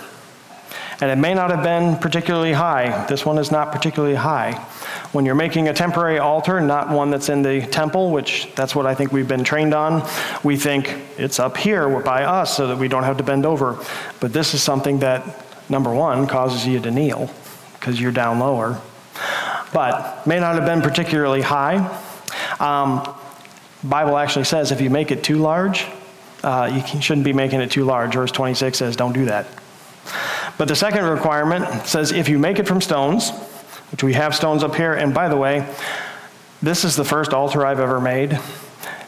And 0.99 1.12
it 1.12 1.17
may 1.17 1.33
not 1.33 1.49
have 1.49 1.63
been 1.63 1.97
particularly 1.97 2.53
high. 2.53 3.05
This 3.07 3.25
one 3.25 3.38
is 3.38 3.51
not 3.51 3.71
particularly 3.71 4.15
high. 4.15 4.65
When 5.13 5.26
you're 5.26 5.36
making 5.36 5.67
a 5.67 5.73
temporary 5.73 6.17
altar, 6.17 6.60
not 6.60 6.89
one 6.89 7.12
that's 7.12 7.30
in 7.30 7.43
the 7.43 7.62
temple, 7.62 8.10
which 8.10 8.49
that's 8.56 8.73
what 8.73 8.88
I 8.88 8.95
think 8.95 9.12
we've 9.12 9.28
been 9.28 9.43
trained 9.43 9.76
on, 9.76 10.10
we 10.43 10.58
think 10.58 10.91
it's 11.19 11.39
up 11.39 11.56
here 11.56 11.88
by 11.99 12.23
us 12.23 12.58
so 12.58 12.67
that 12.67 12.80
we 12.80 12.88
don't 12.88 13.04
have 13.04 13.17
to 13.17 13.23
bend 13.23 13.45
over. 13.45 13.78
But 14.19 14.34
this 14.34 14.56
is 14.56 14.63
something 14.63 14.99
that, 14.99 15.23
number 15.69 15.93
one, 15.93 16.26
causes 16.26 16.65
you 16.65 16.80
to 16.80 16.89
kneel 16.89 17.30
because 17.76 18.02
you're 18.02 18.12
down 18.12 18.39
lower. 18.39 18.82
But 19.71 20.26
may 20.26 20.39
not 20.39 20.56
have 20.56 20.65
been 20.65 20.82
particularly 20.82 21.41
high. 21.41 21.78
Um, 22.60 23.15
Bible 23.84 24.17
actually 24.17 24.45
says 24.45 24.71
if 24.71 24.82
you 24.82 24.89
make 24.89 25.12
it 25.12 25.23
too 25.23 25.38
large, 25.38 25.86
uh, 26.43 26.82
you 26.93 27.02
shouldn't 27.02 27.26
be 27.26 27.34
making 27.34 27.62
it 27.62 27.69
too 27.69 27.84
large. 27.84 28.15
Verse 28.15 28.32
26 28.32 28.80
says, 28.80 28.95
don't 28.95 29.13
do 29.13 29.26
that. 29.26 29.45
But 30.58 30.69
the 30.69 30.76
second 30.76 31.06
requirement 31.06 31.86
says 31.86 32.12
if 32.12 32.30
you 32.30 32.39
make 32.39 32.58
it 32.58 32.67
from 32.67 32.82
stones, 32.82 33.32
which 33.93 34.03
we 34.03 34.13
have 34.13 34.34
stones 34.36 34.63
up 34.63 34.73
here, 34.73 34.91
and 34.91 35.13
by 35.13 35.29
the 35.29 35.38
way, 35.38 35.63
this 36.63 36.84
is 36.84 36.95
the 36.95 37.06
first 37.06 37.32
altar 37.32 37.63
I've 37.63 37.79
ever 37.79 38.01
made. 38.01 38.39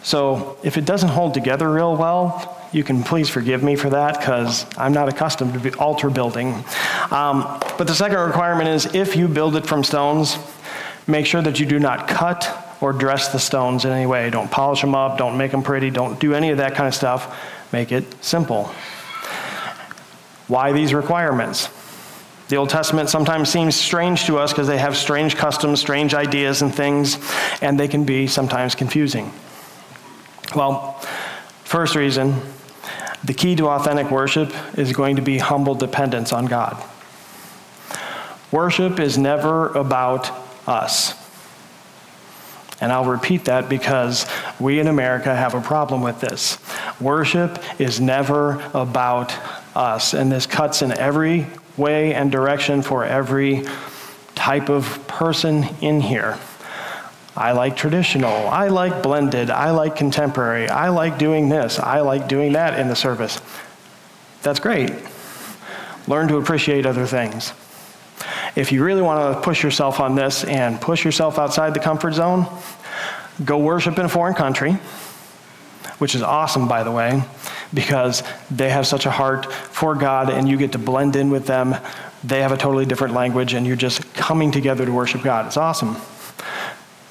So 0.04 0.60
if 0.62 0.78
it 0.78 0.86
doesn't 0.86 1.10
hold 1.10 1.34
together 1.34 1.71
real 1.71 1.98
well, 1.98 2.56
you 2.71 2.84
can 2.84 3.04
please 3.04 3.28
forgive 3.28 3.63
me 3.63 3.76
for 3.76 3.89
that 3.89 4.19
because 4.19 4.63
I'm 4.78 4.93
not 4.93 5.10
accustomed 5.10 5.60
to 5.60 5.78
altar 5.80 6.12
building. 6.12 6.63
Um, 7.10 7.60
but 7.80 7.88
the 7.88 7.95
second 7.95 8.19
requirement 8.19 8.69
is 8.69 8.93
if 8.93 9.15
you 9.15 9.28
build 9.28 9.56
it 9.56 9.65
from 9.65 9.84
stones, 9.84 10.38
make 11.08 11.26
sure 11.26 11.41
that 11.41 11.60
you 11.60 11.65
do 11.65 11.80
not 11.80 12.08
cut 12.08 12.76
or 12.80 12.93
dress 12.93 13.30
the 13.30 13.39
stones 13.39 13.86
in 13.86 13.91
any 13.91 14.06
way. 14.06 14.30
Don't 14.30 14.52
polish 14.52 14.82
them 14.82 14.93
up, 14.93 15.17
don't 15.17 15.36
make 15.36 15.50
them 15.50 15.63
pretty, 15.63 15.89
don't 15.89 16.19
do 16.19 16.36
any 16.36 16.52
of 16.52 16.58
that 16.60 16.76
kind 16.76 16.88
of 16.88 16.93
stuff. 16.93 17.36
Make 17.74 17.91
it 17.91 18.24
simple. 18.24 18.65
Why 20.48 20.74
these 20.74 20.93
requirements? 20.93 21.69
The 22.48 22.58
Old 22.58 22.70
Testament 22.70 23.10
sometimes 23.10 23.50
seems 23.50 23.76
strange 23.76 24.26
to 24.26 24.38
us 24.38 24.52
because 24.52 24.68
they 24.68 24.78
have 24.78 24.96
strange 24.96 25.36
customs, 25.36 25.80
strange 25.80 26.14
ideas, 26.14 26.62
and 26.62 26.74
things, 26.74 27.18
and 27.62 27.80
they 27.80 27.88
can 27.88 28.04
be 28.04 28.28
sometimes 28.28 28.76
confusing. 28.76 29.32
Well, 30.56 30.94
first 31.64 31.96
reason 31.96 32.42
the 33.24 33.34
key 33.34 33.56
to 33.56 33.70
authentic 33.70 34.12
worship 34.12 34.54
is 34.78 34.94
going 34.94 35.16
to 35.16 35.22
be 35.24 35.40
humble 35.40 35.74
dependence 35.74 36.32
on 36.32 36.46
God. 36.46 36.82
Worship 38.52 39.00
is 39.00 39.18
never 39.18 39.70
about 39.70 40.32
us. 40.68 41.16
And 42.80 42.92
I'll 42.92 43.06
repeat 43.06 43.46
that 43.46 43.68
because 43.68 44.28
we 44.60 44.80
in 44.80 44.88
America 44.88 45.36
have 45.36 45.56
a 45.56 45.62
problem 45.62 46.02
with 46.02 46.20
this. 46.20 46.60
Worship 47.02 47.58
is 47.80 48.00
never 48.00 48.62
about 48.76 49.34
us, 49.76 50.14
and 50.14 50.32
this 50.32 50.46
cuts 50.46 50.84
in 50.84 50.92
every 50.92 51.48
way 51.78 52.14
and 52.14 52.32
direction 52.32 52.82
for 52.82 53.04
every 53.04 53.66
type 54.36 54.70
of 54.70 55.08
person 55.08 55.64
in 55.82 56.02
here. 56.02 56.38
I 57.36 57.52
like 57.52 57.76
traditional. 57.76 58.48
I 58.48 58.70
like 58.70 59.04
blended. 59.04 59.50
I 59.50 59.72
like 59.72 59.96
contemporary. 59.96 60.70
I 60.70 60.90
like 60.90 61.18
doing 61.18 61.50
this. 61.50 61.80
I 61.80 62.00
like 62.00 62.28
doing 62.28 62.54
that 62.54 62.80
in 62.80 62.88
the 62.88 62.96
service. 62.96 63.42
That's 64.42 64.60
great. 64.60 64.92
Learn 66.08 66.28
to 66.30 66.38
appreciate 66.38 66.86
other 66.86 67.06
things. 67.06 67.52
If 68.56 68.72
you 68.72 68.84
really 68.84 69.02
want 69.02 69.36
to 69.36 69.42
push 69.42 69.64
yourself 69.64 70.00
on 70.00 70.16
this 70.16 70.46
and 70.46 70.80
push 70.80 71.04
yourself 71.04 71.38
outside 71.38 71.74
the 71.74 71.80
comfort 71.80 72.14
zone, 72.14 72.48
go 73.44 73.58
worship 73.58 74.00
in 74.00 74.06
a 74.06 74.10
foreign 74.10 74.34
country, 74.34 74.74
which 75.98 76.16
is 76.16 76.22
awesome, 76.22 76.70
by 76.70 76.84
the 76.84 76.92
way, 76.92 77.22
because 77.73 78.23
they 78.51 78.69
have 78.69 78.88
such 78.88 79.06
a 79.06 79.12
heart 79.12 79.51
for 79.51 79.95
God 79.95 80.30
and 80.30 80.47
you 80.47 80.58
get 80.58 80.71
to 80.73 80.78
blend 80.78 81.15
in 81.15 81.30
with 81.30 81.47
them. 81.47 81.75
They 82.23 82.41
have 82.41 82.51
a 82.51 82.58
totally 82.58 82.86
different 82.86 83.13
language 83.13 83.54
and 83.54 83.65
you're 83.65 83.75
just 83.75 84.13
coming 84.13 84.51
together 84.51 84.86
to 84.86 84.91
worship 84.91 85.21
God. 85.21 85.47
It's 85.47 85.58
awesome. 85.58 85.97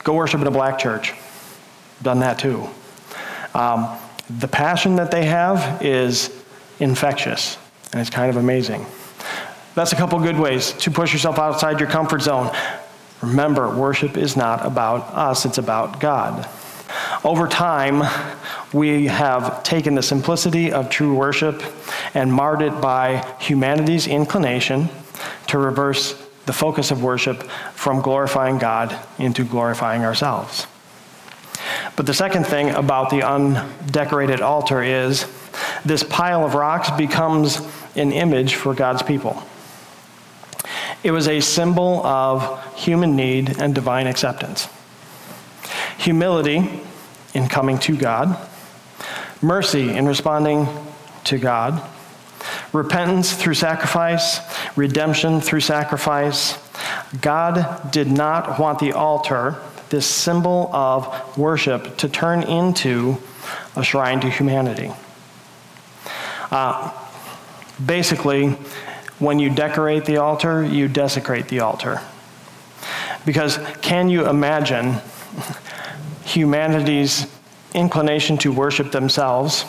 Go 0.04 0.14
worship 0.14 0.40
in 0.40 0.46
a 0.46 0.50
black 0.50 0.78
church. 0.78 1.14
Done 2.02 2.20
that 2.20 2.38
too. 2.38 2.68
Um, 3.54 3.98
the 4.28 4.48
passion 4.48 4.96
that 4.96 5.10
they 5.10 5.24
have 5.26 5.82
is 5.82 6.30
infectious, 6.80 7.56
and 7.92 8.00
it's 8.00 8.10
kind 8.10 8.30
of 8.30 8.36
amazing. 8.36 8.84
That's 9.74 9.92
a 9.92 9.96
couple 9.96 10.18
good 10.20 10.38
ways 10.38 10.72
to 10.72 10.90
push 10.90 11.12
yourself 11.12 11.38
outside 11.38 11.80
your 11.80 11.88
comfort 11.88 12.22
zone. 12.22 12.54
Remember, 13.22 13.74
worship 13.74 14.16
is 14.16 14.36
not 14.36 14.64
about 14.64 15.14
us, 15.14 15.44
it's 15.44 15.58
about 15.58 16.00
God. 16.00 16.48
Over 17.24 17.48
time, 17.48 18.02
we 18.72 19.06
have 19.06 19.62
taken 19.62 19.94
the 19.94 20.02
simplicity 20.02 20.72
of 20.72 20.90
true 20.90 21.14
worship 21.14 21.62
and 22.14 22.32
marred 22.32 22.62
it 22.62 22.80
by 22.80 23.24
humanity's 23.40 24.06
inclination 24.06 24.88
to 25.48 25.58
reverse 25.58 26.20
the 26.46 26.52
focus 26.52 26.90
of 26.90 27.02
worship 27.02 27.42
from 27.74 28.02
glorifying 28.02 28.58
God 28.58 28.98
into 29.18 29.44
glorifying 29.44 30.04
ourselves. 30.04 30.66
But 31.96 32.06
the 32.06 32.14
second 32.14 32.44
thing 32.44 32.70
about 32.70 33.10
the 33.10 33.22
undecorated 33.22 34.40
altar 34.40 34.82
is 34.82 35.26
this 35.84 36.02
pile 36.02 36.44
of 36.44 36.54
rocks 36.54 36.90
becomes 36.90 37.60
an 37.94 38.12
image 38.12 38.54
for 38.54 38.74
God's 38.74 39.02
people. 39.02 39.42
It 41.02 41.12
was 41.12 41.28
a 41.28 41.40
symbol 41.40 42.04
of 42.04 42.64
human 42.74 43.14
need 43.14 43.60
and 43.60 43.74
divine 43.74 44.06
acceptance. 44.06 44.68
Humility 46.04 46.82
in 47.32 47.48
coming 47.48 47.78
to 47.78 47.96
God, 47.96 48.36
mercy 49.40 49.88
in 49.96 50.06
responding 50.06 50.68
to 51.24 51.38
God, 51.38 51.82
repentance 52.74 53.32
through 53.32 53.54
sacrifice, 53.54 54.38
redemption 54.76 55.40
through 55.40 55.60
sacrifice. 55.60 56.58
God 57.22 57.90
did 57.90 58.10
not 58.10 58.58
want 58.60 58.80
the 58.80 58.92
altar, 58.92 59.56
this 59.88 60.04
symbol 60.06 60.68
of 60.74 61.38
worship, 61.38 61.96
to 61.96 62.08
turn 62.10 62.42
into 62.42 63.16
a 63.74 63.82
shrine 63.82 64.20
to 64.20 64.28
humanity. 64.28 64.92
Uh, 66.50 66.92
basically, 67.84 68.50
when 69.18 69.38
you 69.38 69.48
decorate 69.48 70.04
the 70.04 70.18
altar, 70.18 70.62
you 70.62 70.86
desecrate 70.86 71.48
the 71.48 71.60
altar. 71.60 72.02
Because 73.24 73.58
can 73.80 74.10
you 74.10 74.28
imagine 74.28 74.96
humanity's 76.24 77.26
inclination 77.74 78.38
to 78.38 78.52
worship 78.52 78.92
themselves? 78.92 79.64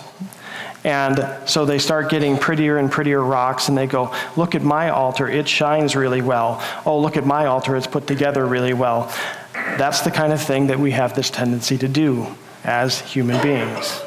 And 0.83 1.49
so 1.49 1.65
they 1.65 1.79
start 1.79 2.11
getting 2.11 2.37
prettier 2.37 2.77
and 2.77 2.91
prettier 2.91 3.23
rocks, 3.23 3.69
and 3.69 3.77
they 3.77 3.87
go, 3.87 4.13
Look 4.35 4.53
at 4.53 4.61
my 4.61 4.89
altar, 4.89 5.27
it 5.27 5.47
shines 5.47 5.95
really 5.95 6.21
well. 6.21 6.63
Oh, 6.85 6.99
look 6.99 7.17
at 7.17 7.25
my 7.25 7.47
altar, 7.47 7.75
it's 7.75 7.87
put 7.87 8.05
together 8.05 8.45
really 8.45 8.73
well. 8.73 9.11
That's 9.53 10.01
the 10.01 10.11
kind 10.11 10.31
of 10.31 10.41
thing 10.41 10.67
that 10.67 10.77
we 10.77 10.91
have 10.91 11.15
this 11.15 11.31
tendency 11.31 11.77
to 11.79 11.87
do 11.87 12.27
as 12.63 13.01
human 13.01 13.41
beings. 13.41 14.01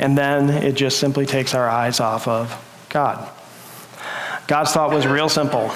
And 0.00 0.18
then 0.18 0.50
it 0.50 0.72
just 0.72 0.98
simply 0.98 1.24
takes 1.24 1.54
our 1.54 1.68
eyes 1.68 2.00
off 2.00 2.26
of 2.26 2.52
God. 2.88 3.28
God's 4.48 4.72
thought 4.72 4.90
was 4.90 5.06
real 5.06 5.28
simple 5.28 5.70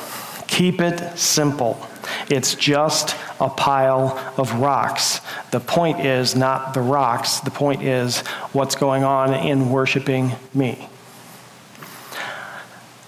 keep 0.55 0.81
it 0.81 1.19
simple. 1.19 1.85
It's 2.31 2.55
just 2.55 3.17
a 3.41 3.49
pile 3.49 4.19
of 4.37 4.61
rocks. 4.61 5.21
The 5.55 5.61
point 5.61 6.01
is 6.01 6.35
not 6.35 6.75
the 6.75 6.81
rocks, 6.81 7.39
the 7.39 7.53
point 7.53 7.85
is 7.85 8.23
what's 8.53 8.75
going 8.75 9.05
on 9.05 9.33
in 9.33 9.71
worshiping 9.71 10.33
me. 10.53 10.89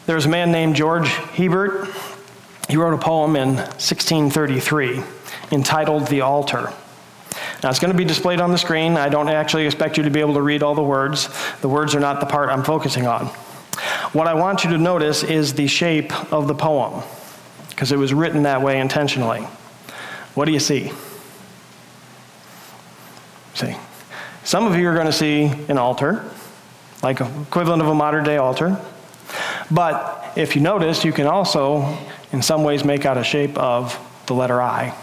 There's 0.07 0.27
a 0.27 0.29
man 0.29 0.53
named 0.53 0.77
George 0.77 1.09
Herbert. 1.09 1.89
He 2.69 2.77
wrote 2.77 2.95
a 2.95 2.99
poem 2.99 3.35
in 3.35 3.57
1633 3.57 5.03
entitled 5.51 6.07
The 6.07 6.21
Altar. 6.21 6.73
Now, 7.65 7.71
it's 7.71 7.81
going 7.81 7.91
to 7.91 7.99
be 7.99 8.05
displayed 8.05 8.41
on 8.41 8.53
the 8.53 8.59
screen. 8.59 8.97
I 8.97 9.09
don't 9.09 9.29
actually 9.29 9.67
expect 9.67 9.97
you 9.97 10.05
to 10.05 10.11
be 10.11 10.21
able 10.21 10.35
to 10.35 10.43
read 10.43 10.63
all 10.63 10.77
the 10.77 10.85
words. 10.85 11.29
The 11.63 11.69
words 11.69 11.97
are 11.97 12.01
not 12.01 12.21
the 12.21 12.27
part 12.27 12.49
I'm 12.49 12.63
focusing 12.63 13.09
on. 13.09 13.27
What 14.13 14.29
I 14.29 14.35
want 14.35 14.63
you 14.63 14.71
to 14.71 14.79
notice 14.79 15.25
is 15.25 15.55
the 15.55 15.67
shape 15.67 16.13
of 16.33 16.47
the 16.47 16.55
poem, 16.55 17.03
because 17.71 17.91
it 17.91 17.99
was 17.99 18.15
written 18.15 18.45
that 18.45 18.63
way 18.63 18.79
intentionally. 18.79 19.41
What 20.35 20.45
do 20.45 20.53
you 20.53 20.61
see? 20.61 20.93
See, 23.57 23.75
some 24.45 24.66
of 24.66 24.77
you 24.77 24.87
are 24.87 24.92
going 24.92 25.07
to 25.07 25.12
see 25.12 25.45
an 25.45 25.79
altar, 25.79 26.31
like 27.03 27.23
equivalent 27.23 27.81
of 27.81 27.88
a 27.88 27.95
modern 27.95 28.23
day 28.23 28.37
altar. 28.37 28.79
But 29.71 30.35
if 30.37 30.55
you 30.55 30.61
notice, 30.61 31.07
you 31.07 31.12
can 31.12 31.27
also, 31.27 31.97
in 32.33 32.42
some 32.42 32.64
ways, 32.64 32.85
make 32.85 33.07
out 33.07 33.16
a 33.16 33.25
shape 33.25 33.57
of 33.57 33.99
the 34.27 34.35
letter 34.35 34.61
I. 34.61 34.95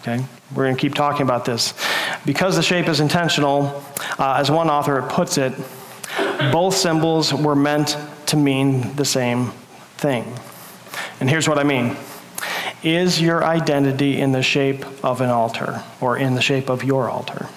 Okay? 0.00 0.24
We're 0.52 0.64
going 0.64 0.74
to 0.74 0.80
keep 0.80 0.94
talking 0.94 1.22
about 1.22 1.44
this. 1.44 1.74
Because 2.26 2.56
the 2.56 2.62
shape 2.62 2.88
is 2.88 2.98
intentional, 2.98 3.84
uh, 4.18 4.34
as 4.40 4.50
one 4.50 4.68
author 4.68 5.00
puts 5.02 5.38
it, 5.38 5.52
both 6.50 6.74
symbols 6.74 7.32
were 7.32 7.54
meant 7.54 7.96
to 8.26 8.36
mean 8.36 8.96
the 8.96 9.04
same 9.04 9.52
thing. 9.96 10.24
And 11.20 11.30
here's 11.30 11.48
what 11.48 11.60
I 11.60 11.62
mean 11.62 11.96
Is 12.82 13.20
your 13.20 13.44
identity 13.44 14.20
in 14.20 14.32
the 14.32 14.42
shape 14.42 14.84
of 15.04 15.20
an 15.20 15.30
altar 15.30 15.82
or 16.00 16.16
in 16.16 16.34
the 16.34 16.42
shape 16.42 16.68
of 16.68 16.84
your 16.84 17.10
altar? 17.10 17.48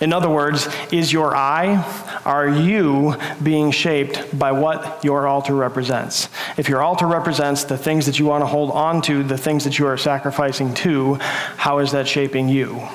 In 0.00 0.12
other 0.12 0.28
words, 0.28 0.68
is 0.90 1.12
your 1.12 1.36
I 1.36 1.84
are 2.24 2.48
you 2.48 3.16
being 3.42 3.70
shaped 3.70 4.38
by 4.38 4.52
what 4.52 5.04
your 5.04 5.26
altar 5.26 5.54
represents? 5.54 6.28
If 6.56 6.68
your 6.68 6.82
altar 6.82 7.06
represents 7.06 7.64
the 7.64 7.76
things 7.76 8.06
that 8.06 8.18
you 8.18 8.26
want 8.26 8.42
to 8.42 8.46
hold 8.46 8.70
on 8.70 9.02
to, 9.02 9.22
the 9.22 9.38
things 9.38 9.64
that 9.64 9.78
you 9.78 9.86
are 9.86 9.98
sacrificing 9.98 10.72
to, 10.74 11.14
how 11.56 11.78
is 11.78 11.92
that 11.92 12.08
shaping 12.08 12.48
you? 12.48 12.88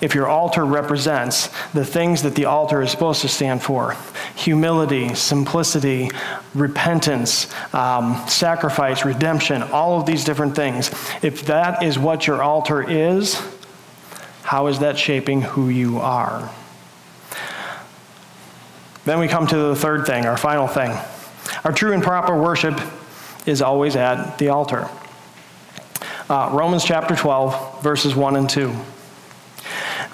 If 0.00 0.14
your 0.14 0.26
altar 0.26 0.64
represents 0.64 1.48
the 1.72 1.84
things 1.84 2.22
that 2.22 2.34
the 2.34 2.46
altar 2.46 2.82
is 2.82 2.90
supposed 2.90 3.20
to 3.22 3.28
stand 3.28 3.62
for 3.62 3.96
humility, 4.36 5.14
simplicity, 5.14 6.10
repentance, 6.54 7.52
um, 7.74 8.22
sacrifice, 8.28 9.04
redemption, 9.04 9.62
all 9.62 9.98
of 9.98 10.06
these 10.06 10.24
different 10.24 10.54
things 10.54 10.90
if 11.22 11.46
that 11.46 11.82
is 11.82 11.98
what 11.98 12.26
your 12.26 12.42
altar 12.42 12.88
is, 12.88 13.42
how 14.42 14.68
is 14.68 14.78
that 14.78 14.98
shaping 14.98 15.40
who 15.40 15.68
you 15.68 15.98
are? 15.98 16.52
Then 19.04 19.18
we 19.18 19.26
come 19.26 19.46
to 19.46 19.56
the 19.56 19.76
third 19.76 20.06
thing, 20.06 20.26
our 20.26 20.36
final 20.36 20.66
thing. 20.68 20.96
Our 21.64 21.72
true 21.72 21.92
and 21.92 22.02
proper 22.02 22.40
worship 22.40 22.78
is 23.46 23.62
always 23.62 23.96
at 23.96 24.36
the 24.38 24.48
altar. 24.48 24.88
Uh, 26.28 26.50
Romans 26.52 26.84
chapter 26.84 27.14
12, 27.14 27.82
verses 27.82 28.14
1 28.14 28.36
and 28.36 28.50
2. 28.50 28.74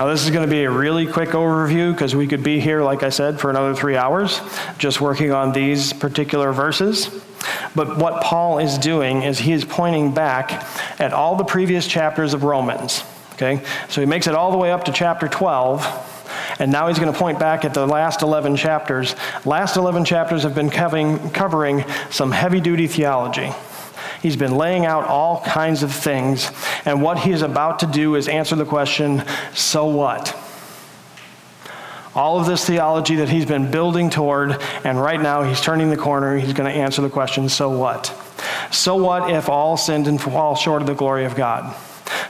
Now, 0.00 0.06
this 0.06 0.24
is 0.24 0.30
going 0.30 0.48
to 0.48 0.50
be 0.50 0.64
a 0.64 0.70
really 0.70 1.06
quick 1.06 1.28
overview 1.32 1.92
because 1.92 2.16
we 2.16 2.26
could 2.26 2.42
be 2.42 2.58
here, 2.58 2.82
like 2.82 3.02
I 3.02 3.10
said, 3.10 3.38
for 3.38 3.50
another 3.50 3.74
three 3.74 3.98
hours 3.98 4.40
just 4.78 4.98
working 4.98 5.30
on 5.30 5.52
these 5.52 5.92
particular 5.92 6.52
verses. 6.52 7.22
But 7.74 7.98
what 7.98 8.22
Paul 8.22 8.60
is 8.60 8.78
doing 8.78 9.20
is 9.24 9.38
he 9.38 9.52
is 9.52 9.62
pointing 9.62 10.14
back 10.14 10.52
at 10.98 11.12
all 11.12 11.36
the 11.36 11.44
previous 11.44 11.86
chapters 11.86 12.32
of 12.32 12.44
Romans. 12.44 13.04
Okay? 13.34 13.62
So 13.90 14.00
he 14.00 14.06
makes 14.06 14.26
it 14.26 14.34
all 14.34 14.50
the 14.52 14.56
way 14.56 14.72
up 14.72 14.86
to 14.86 14.92
chapter 14.92 15.28
12 15.28 15.84
and 16.58 16.72
now 16.72 16.88
he's 16.88 16.98
going 16.98 17.12
to 17.12 17.18
point 17.18 17.38
back 17.38 17.66
at 17.66 17.74
the 17.74 17.86
last 17.86 18.22
11 18.22 18.56
chapters. 18.56 19.14
Last 19.44 19.76
11 19.76 20.06
chapters 20.06 20.44
have 20.44 20.54
been 20.54 20.70
covering, 20.70 21.30
covering 21.32 21.84
some 22.08 22.30
heavy 22.30 22.60
duty 22.60 22.86
theology. 22.86 23.52
He's 24.22 24.36
been 24.36 24.56
laying 24.56 24.84
out 24.84 25.04
all 25.04 25.42
kinds 25.42 25.82
of 25.82 25.92
things. 25.92 26.50
And 26.84 27.02
what 27.02 27.18
he 27.18 27.32
is 27.32 27.42
about 27.42 27.78
to 27.80 27.86
do 27.86 28.14
is 28.16 28.28
answer 28.28 28.54
the 28.54 28.64
question 28.64 29.24
so 29.54 29.86
what? 29.86 30.36
All 32.14 32.40
of 32.40 32.46
this 32.46 32.66
theology 32.66 33.16
that 33.16 33.28
he's 33.28 33.46
been 33.46 33.70
building 33.70 34.10
toward, 34.10 34.60
and 34.84 35.00
right 35.00 35.20
now 35.20 35.42
he's 35.42 35.60
turning 35.60 35.90
the 35.90 35.96
corner. 35.96 36.36
He's 36.36 36.52
going 36.52 36.70
to 36.70 36.76
answer 36.76 37.02
the 37.02 37.08
question 37.08 37.48
so 37.48 37.70
what? 37.70 38.06
So 38.70 38.96
what 38.96 39.30
if 39.30 39.48
all 39.48 39.76
sinned 39.76 40.06
and 40.08 40.20
fall 40.20 40.56
short 40.56 40.82
of 40.82 40.88
the 40.88 40.94
glory 40.94 41.24
of 41.24 41.34
God? 41.36 41.74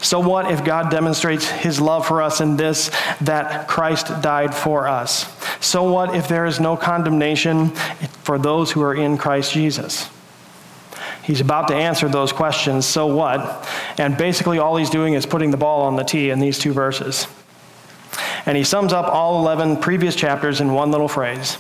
So, 0.02 0.20
what 0.20 0.50
if 0.50 0.64
God 0.64 0.90
demonstrates 0.90 1.46
his 1.46 1.80
love 1.80 2.06
for 2.06 2.22
us 2.22 2.40
in 2.40 2.56
this, 2.56 2.90
that 3.20 3.68
Christ 3.68 4.22
died 4.22 4.54
for 4.54 4.88
us? 4.88 5.26
So, 5.60 5.90
what 5.90 6.14
if 6.14 6.26
there 6.26 6.46
is 6.46 6.58
no 6.58 6.76
condemnation 6.76 7.70
for 8.22 8.38
those 8.38 8.72
who 8.72 8.82
are 8.82 8.94
in 8.94 9.18
Christ 9.18 9.52
Jesus? 9.52 10.08
He's 11.30 11.40
about 11.40 11.68
to 11.68 11.76
answer 11.76 12.08
those 12.08 12.32
questions, 12.32 12.84
so 12.84 13.06
what? 13.06 13.64
And 13.98 14.16
basically, 14.16 14.58
all 14.58 14.76
he's 14.76 14.90
doing 14.90 15.14
is 15.14 15.26
putting 15.26 15.52
the 15.52 15.56
ball 15.56 15.82
on 15.82 15.94
the 15.94 16.02
tee 16.02 16.30
in 16.30 16.40
these 16.40 16.58
two 16.58 16.72
verses. 16.72 17.28
And 18.46 18.56
he 18.56 18.64
sums 18.64 18.92
up 18.92 19.06
all 19.06 19.38
11 19.38 19.76
previous 19.76 20.16
chapters 20.16 20.60
in 20.60 20.72
one 20.72 20.90
little 20.90 21.06
phrase 21.06 21.56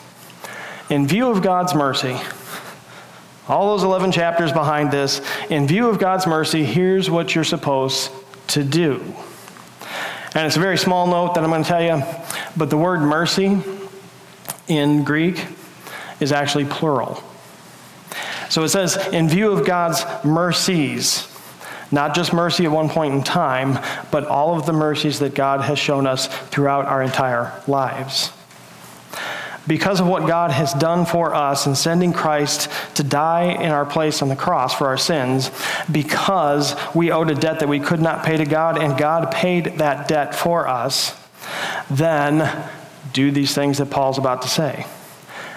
In 0.88 1.06
view 1.06 1.30
of 1.30 1.40
God's 1.40 1.72
mercy, 1.72 2.18
all 3.46 3.76
those 3.76 3.84
11 3.84 4.10
chapters 4.10 4.50
behind 4.50 4.90
this, 4.90 5.22
in 5.50 5.68
view 5.68 5.88
of 5.88 6.00
God's 6.00 6.26
mercy, 6.26 6.64
here's 6.64 7.08
what 7.08 7.36
you're 7.36 7.44
supposed 7.44 8.10
to 8.48 8.64
do. 8.64 9.00
And 10.34 10.48
it's 10.48 10.56
a 10.56 10.60
very 10.60 10.78
small 10.78 11.06
note 11.06 11.36
that 11.36 11.44
I'm 11.44 11.50
going 11.50 11.62
to 11.62 11.68
tell 11.68 11.80
you, 11.80 12.02
but 12.56 12.70
the 12.70 12.76
word 12.76 13.02
mercy 13.02 13.62
in 14.66 15.04
Greek 15.04 15.46
is 16.18 16.32
actually 16.32 16.64
plural. 16.64 17.22
So 18.50 18.62
it 18.62 18.68
says, 18.68 18.96
in 19.12 19.28
view 19.28 19.52
of 19.52 19.64
God's 19.64 20.04
mercies, 20.24 21.26
not 21.90 22.14
just 22.14 22.32
mercy 22.32 22.66
at 22.66 22.70
one 22.70 22.88
point 22.88 23.14
in 23.14 23.22
time, 23.22 23.82
but 24.10 24.26
all 24.26 24.58
of 24.58 24.66
the 24.66 24.72
mercies 24.72 25.20
that 25.20 25.34
God 25.34 25.62
has 25.62 25.78
shown 25.78 26.06
us 26.06 26.26
throughout 26.48 26.84
our 26.84 27.02
entire 27.02 27.52
lives 27.66 28.32
because 29.66 30.00
of 30.00 30.06
what 30.08 30.26
God 30.26 30.50
has 30.50 30.72
done 30.74 31.06
for 31.06 31.32
us 31.32 31.66
in 31.66 31.76
sending 31.76 32.12
Christ 32.12 32.68
to 32.96 33.04
die 33.04 33.52
in 33.52 33.70
our 33.70 33.86
place 33.86 34.20
on 34.20 34.28
the 34.28 34.34
cross 34.34 34.74
for 34.74 34.88
our 34.88 34.96
sins, 34.98 35.50
because 35.92 36.74
we 36.92 37.12
owed 37.12 37.30
a 37.30 37.34
debt 37.34 37.60
that 37.60 37.68
we 37.68 37.78
could 37.78 38.00
not 38.00 38.24
pay 38.24 38.36
to 38.36 38.44
God 38.44 38.78
and 38.78 38.98
God 38.98 39.30
paid 39.30 39.78
that 39.78 40.08
debt 40.08 40.34
for 40.34 40.66
us, 40.66 41.14
then 41.88 42.68
do 43.12 43.30
these 43.30 43.54
things 43.54 43.78
that 43.78 43.90
Paul's 43.90 44.18
about 44.18 44.42
to 44.42 44.48
say. 44.48 44.86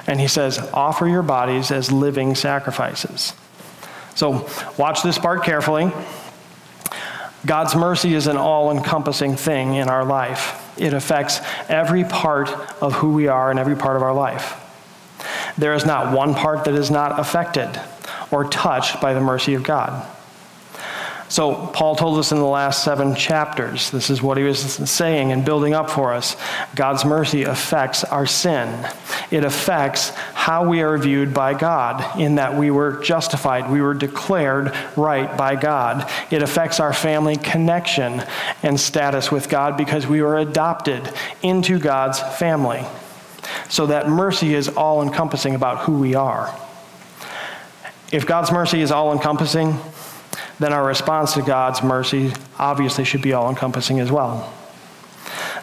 And 0.07 0.19
he 0.19 0.27
says, 0.27 0.59
offer 0.73 1.07
your 1.07 1.23
bodies 1.23 1.71
as 1.71 1.91
living 1.91 2.35
sacrifices. 2.35 3.33
So 4.15 4.49
watch 4.77 5.01
this 5.01 5.17
part 5.17 5.43
carefully. 5.43 5.91
God's 7.45 7.75
mercy 7.75 8.13
is 8.13 8.27
an 8.27 8.37
all 8.37 8.71
encompassing 8.71 9.35
thing 9.35 9.75
in 9.75 9.89
our 9.89 10.05
life. 10.05 10.59
It 10.77 10.93
affects 10.93 11.39
every 11.67 12.03
part 12.03 12.49
of 12.81 12.93
who 12.93 13.13
we 13.13 13.27
are 13.27 13.49
and 13.49 13.59
every 13.59 13.75
part 13.75 13.95
of 13.95 14.01
our 14.01 14.13
life. 14.13 14.59
There 15.57 15.73
is 15.73 15.85
not 15.85 16.15
one 16.15 16.35
part 16.35 16.65
that 16.65 16.73
is 16.73 16.89
not 16.89 17.19
affected 17.19 17.69
or 18.31 18.45
touched 18.45 19.01
by 19.01 19.13
the 19.13 19.21
mercy 19.21 19.53
of 19.53 19.63
God. 19.63 20.09
So, 21.29 21.67
Paul 21.73 21.95
told 21.95 22.19
us 22.19 22.31
in 22.31 22.37
the 22.37 22.45
last 22.45 22.83
seven 22.83 23.15
chapters, 23.15 23.89
this 23.89 24.11
is 24.11 24.21
what 24.21 24.37
he 24.37 24.43
was 24.43 24.59
saying 24.59 25.31
and 25.31 25.43
building 25.43 25.73
up 25.73 25.89
for 25.89 26.13
us. 26.13 26.37
God's 26.75 27.05
mercy 27.05 27.43
affects 27.43 28.03
our 28.03 28.27
sin. 28.27 28.87
It 29.33 29.43
affects 29.43 30.09
how 30.35 30.69
we 30.69 30.83
are 30.83 30.95
viewed 30.95 31.33
by 31.33 31.55
God, 31.55 32.19
in 32.19 32.35
that 32.35 32.55
we 32.55 32.69
were 32.69 33.01
justified, 33.01 33.71
we 33.71 33.81
were 33.81 33.95
declared 33.95 34.75
right 34.95 35.35
by 35.35 35.55
God. 35.55 36.07
It 36.29 36.43
affects 36.43 36.79
our 36.79 36.93
family 36.93 37.37
connection 37.37 38.23
and 38.61 38.79
status 38.79 39.31
with 39.31 39.49
God 39.49 39.75
because 39.75 40.05
we 40.05 40.21
were 40.21 40.37
adopted 40.37 41.11
into 41.41 41.79
God's 41.79 42.19
family. 42.37 42.85
So, 43.69 43.87
that 43.87 44.07
mercy 44.07 44.53
is 44.53 44.69
all 44.69 45.01
encompassing 45.01 45.55
about 45.55 45.79
who 45.79 45.97
we 45.97 46.13
are. 46.13 46.55
If 48.11 48.27
God's 48.27 48.51
mercy 48.51 48.81
is 48.81 48.91
all 48.91 49.11
encompassing, 49.11 49.79
then 50.59 50.73
our 50.73 50.85
response 50.85 51.33
to 51.33 51.41
God's 51.41 51.81
mercy 51.81 52.33
obviously 52.59 53.03
should 53.03 53.23
be 53.23 53.33
all 53.33 53.49
encompassing 53.49 53.99
as 53.99 54.11
well. 54.11 54.53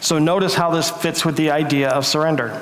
So 0.01 0.19
notice 0.19 0.55
how 0.55 0.71
this 0.71 0.89
fits 0.89 1.23
with 1.23 1.37
the 1.37 1.51
idea 1.51 1.89
of 1.89 2.05
surrender. 2.05 2.61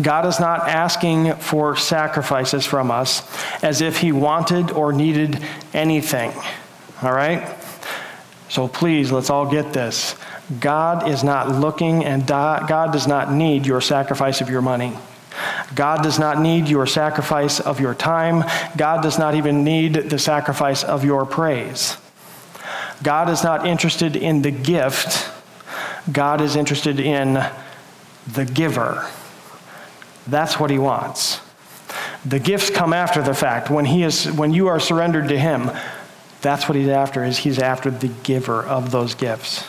God 0.00 0.24
is 0.26 0.40
not 0.40 0.68
asking 0.68 1.34
for 1.34 1.76
sacrifices 1.76 2.64
from 2.64 2.90
us 2.90 3.22
as 3.62 3.82
if 3.82 3.98
he 3.98 4.10
wanted 4.10 4.70
or 4.70 4.92
needed 4.92 5.44
anything. 5.74 6.32
All 7.02 7.12
right? 7.12 7.58
So 8.48 8.68
please, 8.68 9.12
let's 9.12 9.28
all 9.28 9.50
get 9.50 9.72
this. 9.72 10.14
God 10.60 11.08
is 11.08 11.22
not 11.22 11.50
looking 11.50 12.04
and 12.04 12.26
God 12.26 12.92
does 12.92 13.06
not 13.06 13.32
need 13.32 13.66
your 13.66 13.80
sacrifice 13.80 14.40
of 14.40 14.48
your 14.48 14.62
money. 14.62 14.96
God 15.74 16.02
does 16.02 16.18
not 16.18 16.40
need 16.40 16.68
your 16.68 16.86
sacrifice 16.86 17.60
of 17.60 17.80
your 17.80 17.94
time. 17.94 18.44
God 18.76 19.02
does 19.02 19.18
not 19.18 19.34
even 19.34 19.64
need 19.64 19.94
the 19.94 20.18
sacrifice 20.18 20.84
of 20.84 21.04
your 21.04 21.24
praise. 21.24 21.96
God 23.02 23.28
is 23.28 23.42
not 23.42 23.66
interested 23.66 24.16
in 24.16 24.42
the 24.42 24.50
gift. 24.50 25.30
God 26.10 26.40
is 26.40 26.56
interested 26.56 27.00
in 27.00 27.44
the 28.30 28.44
giver. 28.44 29.08
That's 30.26 30.58
what 30.58 30.70
he 30.70 30.78
wants. 30.78 31.40
The 32.24 32.38
gifts 32.38 32.70
come 32.70 32.92
after 32.92 33.22
the 33.22 33.34
fact. 33.34 33.70
When, 33.70 33.84
he 33.84 34.02
is, 34.02 34.30
when 34.30 34.52
you 34.52 34.68
are 34.68 34.78
surrendered 34.78 35.28
to 35.28 35.38
him, 35.38 35.70
that's 36.40 36.68
what 36.68 36.76
he's 36.76 36.88
after, 36.88 37.24
is 37.24 37.38
he's 37.38 37.58
after 37.58 37.90
the 37.90 38.08
giver 38.08 38.62
of 38.62 38.90
those 38.90 39.14
gifts. 39.14 39.64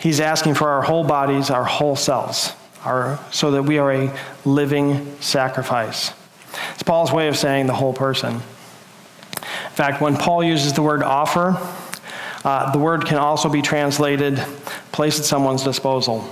He's 0.00 0.20
asking 0.20 0.54
for 0.54 0.68
our 0.68 0.82
whole 0.82 1.04
bodies, 1.04 1.50
our 1.50 1.64
whole 1.64 1.96
selves 1.96 2.52
our, 2.84 3.18
so 3.30 3.50
that 3.52 3.62
we 3.62 3.78
are 3.78 3.92
a 3.92 4.18
living 4.44 5.20
sacrifice. 5.20 6.12
It's 6.74 6.82
Paul's 6.82 7.12
way 7.12 7.28
of 7.28 7.36
saying 7.36 7.66
the 7.66 7.74
whole 7.74 7.92
person. 7.92 8.34
In 8.34 9.74
fact, 9.74 10.00
when 10.00 10.16
Paul 10.16 10.42
uses 10.42 10.72
the 10.72 10.82
word 10.82 11.02
offer, 11.02 11.56
uh, 12.44 12.72
the 12.72 12.78
word 12.78 13.04
can 13.06 13.18
also 13.18 13.48
be 13.48 13.62
translated 13.62 14.42
place 14.92 15.18
at 15.18 15.24
someone's 15.24 15.62
disposal. 15.62 16.28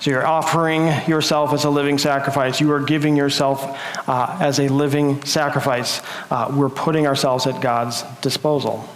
So 0.00 0.10
you're 0.10 0.26
offering 0.26 0.86
yourself 1.08 1.52
as 1.52 1.64
a 1.64 1.70
living 1.70 1.98
sacrifice. 1.98 2.60
You 2.60 2.70
are 2.72 2.80
giving 2.80 3.16
yourself 3.16 3.64
uh, 4.08 4.36
as 4.40 4.60
a 4.60 4.68
living 4.68 5.24
sacrifice. 5.24 6.02
Uh, 6.30 6.52
we're 6.54 6.68
putting 6.68 7.06
ourselves 7.06 7.46
at 7.46 7.60
God's 7.60 8.02
disposal. 8.20 8.88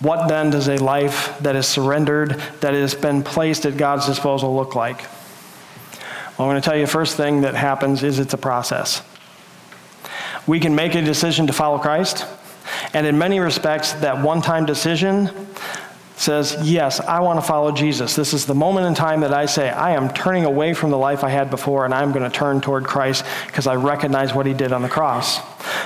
What 0.00 0.28
then 0.28 0.50
does 0.50 0.68
a 0.68 0.76
life 0.76 1.36
that 1.40 1.56
is 1.56 1.66
surrendered, 1.66 2.30
that 2.60 2.74
has 2.74 2.94
been 2.94 3.24
placed 3.24 3.66
at 3.66 3.76
God's 3.76 4.06
disposal, 4.06 4.54
look 4.54 4.76
like? 4.76 5.00
Well, 5.00 6.48
I'm 6.48 6.52
going 6.52 6.62
to 6.62 6.64
tell 6.64 6.76
you 6.76 6.86
the 6.86 6.90
first 6.90 7.16
thing 7.16 7.40
that 7.40 7.54
happens 7.54 8.04
is 8.04 8.20
it's 8.20 8.34
a 8.34 8.38
process. 8.38 9.02
We 10.46 10.60
can 10.60 10.76
make 10.76 10.94
a 10.94 11.02
decision 11.02 11.48
to 11.48 11.52
follow 11.52 11.78
Christ, 11.78 12.24
and 12.94 13.06
in 13.08 13.18
many 13.18 13.40
respects, 13.40 13.92
that 13.94 14.22
one 14.22 14.40
time 14.40 14.64
decision 14.64 15.30
says, 16.18 16.56
Yes, 16.62 17.00
I 17.00 17.20
want 17.20 17.40
to 17.40 17.46
follow 17.46 17.72
Jesus. 17.72 18.16
This 18.16 18.34
is 18.34 18.44
the 18.44 18.54
moment 18.54 18.86
in 18.86 18.94
time 18.94 19.20
that 19.20 19.32
I 19.32 19.46
say, 19.46 19.70
I 19.70 19.92
am 19.92 20.12
turning 20.12 20.44
away 20.44 20.74
from 20.74 20.90
the 20.90 20.98
life 20.98 21.22
I 21.22 21.30
had 21.30 21.48
before 21.48 21.84
and 21.84 21.94
I'm 21.94 22.12
going 22.12 22.28
to 22.28 22.36
turn 22.36 22.60
toward 22.60 22.84
Christ 22.84 23.24
because 23.46 23.66
I 23.66 23.76
recognize 23.76 24.34
what 24.34 24.44
he 24.44 24.52
did 24.52 24.72
on 24.72 24.82
the 24.82 24.88
cross. 24.88 25.40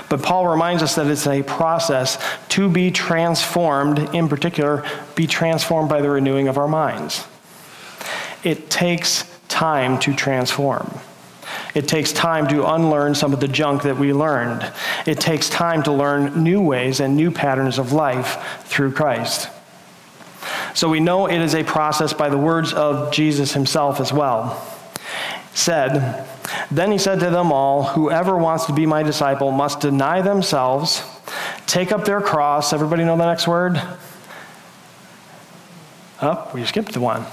But 0.09 0.23
Paul 0.23 0.49
reminds 0.49 0.83
us 0.83 0.95
that 0.95 1.07
it's 1.07 1.27
a 1.27 1.43
process 1.43 2.23
to 2.51 2.69
be 2.69 2.91
transformed, 2.91 3.99
in 4.15 4.29
particular, 4.29 4.85
be 5.15 5.27
transformed 5.27 5.89
by 5.89 6.01
the 6.01 6.11
renewing 6.11 6.49
of 6.49 6.59
our 6.59 6.69
minds. 6.69 7.27
It 8.43 8.71
takes 8.71 9.31
time 9.49 9.99
to 10.01 10.15
transform. 10.15 10.99
It 11.75 11.89
takes 11.89 12.13
time 12.13 12.49
to 12.49 12.67
unlearn 12.67 13.15
some 13.15 13.33
of 13.33 13.41
the 13.41 13.49
junk 13.49 13.83
that 13.83 13.99
we 13.99 14.13
learned. 14.13 14.71
It 15.07 15.21
takes 15.21 15.49
time 15.49 15.83
to 15.85 15.93
learn 15.93 16.43
new 16.43 16.61
ways 16.61 17.01
and 17.01 17.17
new 17.17 17.31
patterns 17.31 17.79
of 17.79 17.93
life 17.93 18.65
through 18.65 18.93
Christ. 18.93 19.49
So 20.75 20.89
we 20.89 21.01
know 21.01 21.27
it 21.27 21.41
is 21.41 21.55
a 21.55 21.65
process 21.65 22.13
by 22.13 22.29
the 22.29 22.39
words 22.39 22.73
of 22.73 23.13
Jesus 23.13 23.53
himself 23.53 24.01
as 24.01 24.13
well. 24.13 24.67
Said, 25.55 26.27
Then 26.71 26.91
he 26.93 26.99
said 26.99 27.21
to 27.21 27.31
them 27.31 27.53
all, 27.53 27.85
Whoever 27.85 28.37
wants 28.37 28.67
to 28.67 28.73
be 28.73 28.87
my 28.87 29.03
disciple 29.03 29.51
must 29.51 29.81
deny 29.81 30.23
themselves, 30.23 31.03
take 31.67 31.93
up 31.93 32.05
their 32.05 32.21
cross. 32.21 32.73
Everybody 32.73 33.05
know 33.05 33.17
the 33.17 33.27
next 33.27 33.47
word? 33.47 33.81
Oh, 36.23 36.51
we 36.55 36.65
skipped 36.65 36.93
the 36.93 37.01
one. 37.01 37.27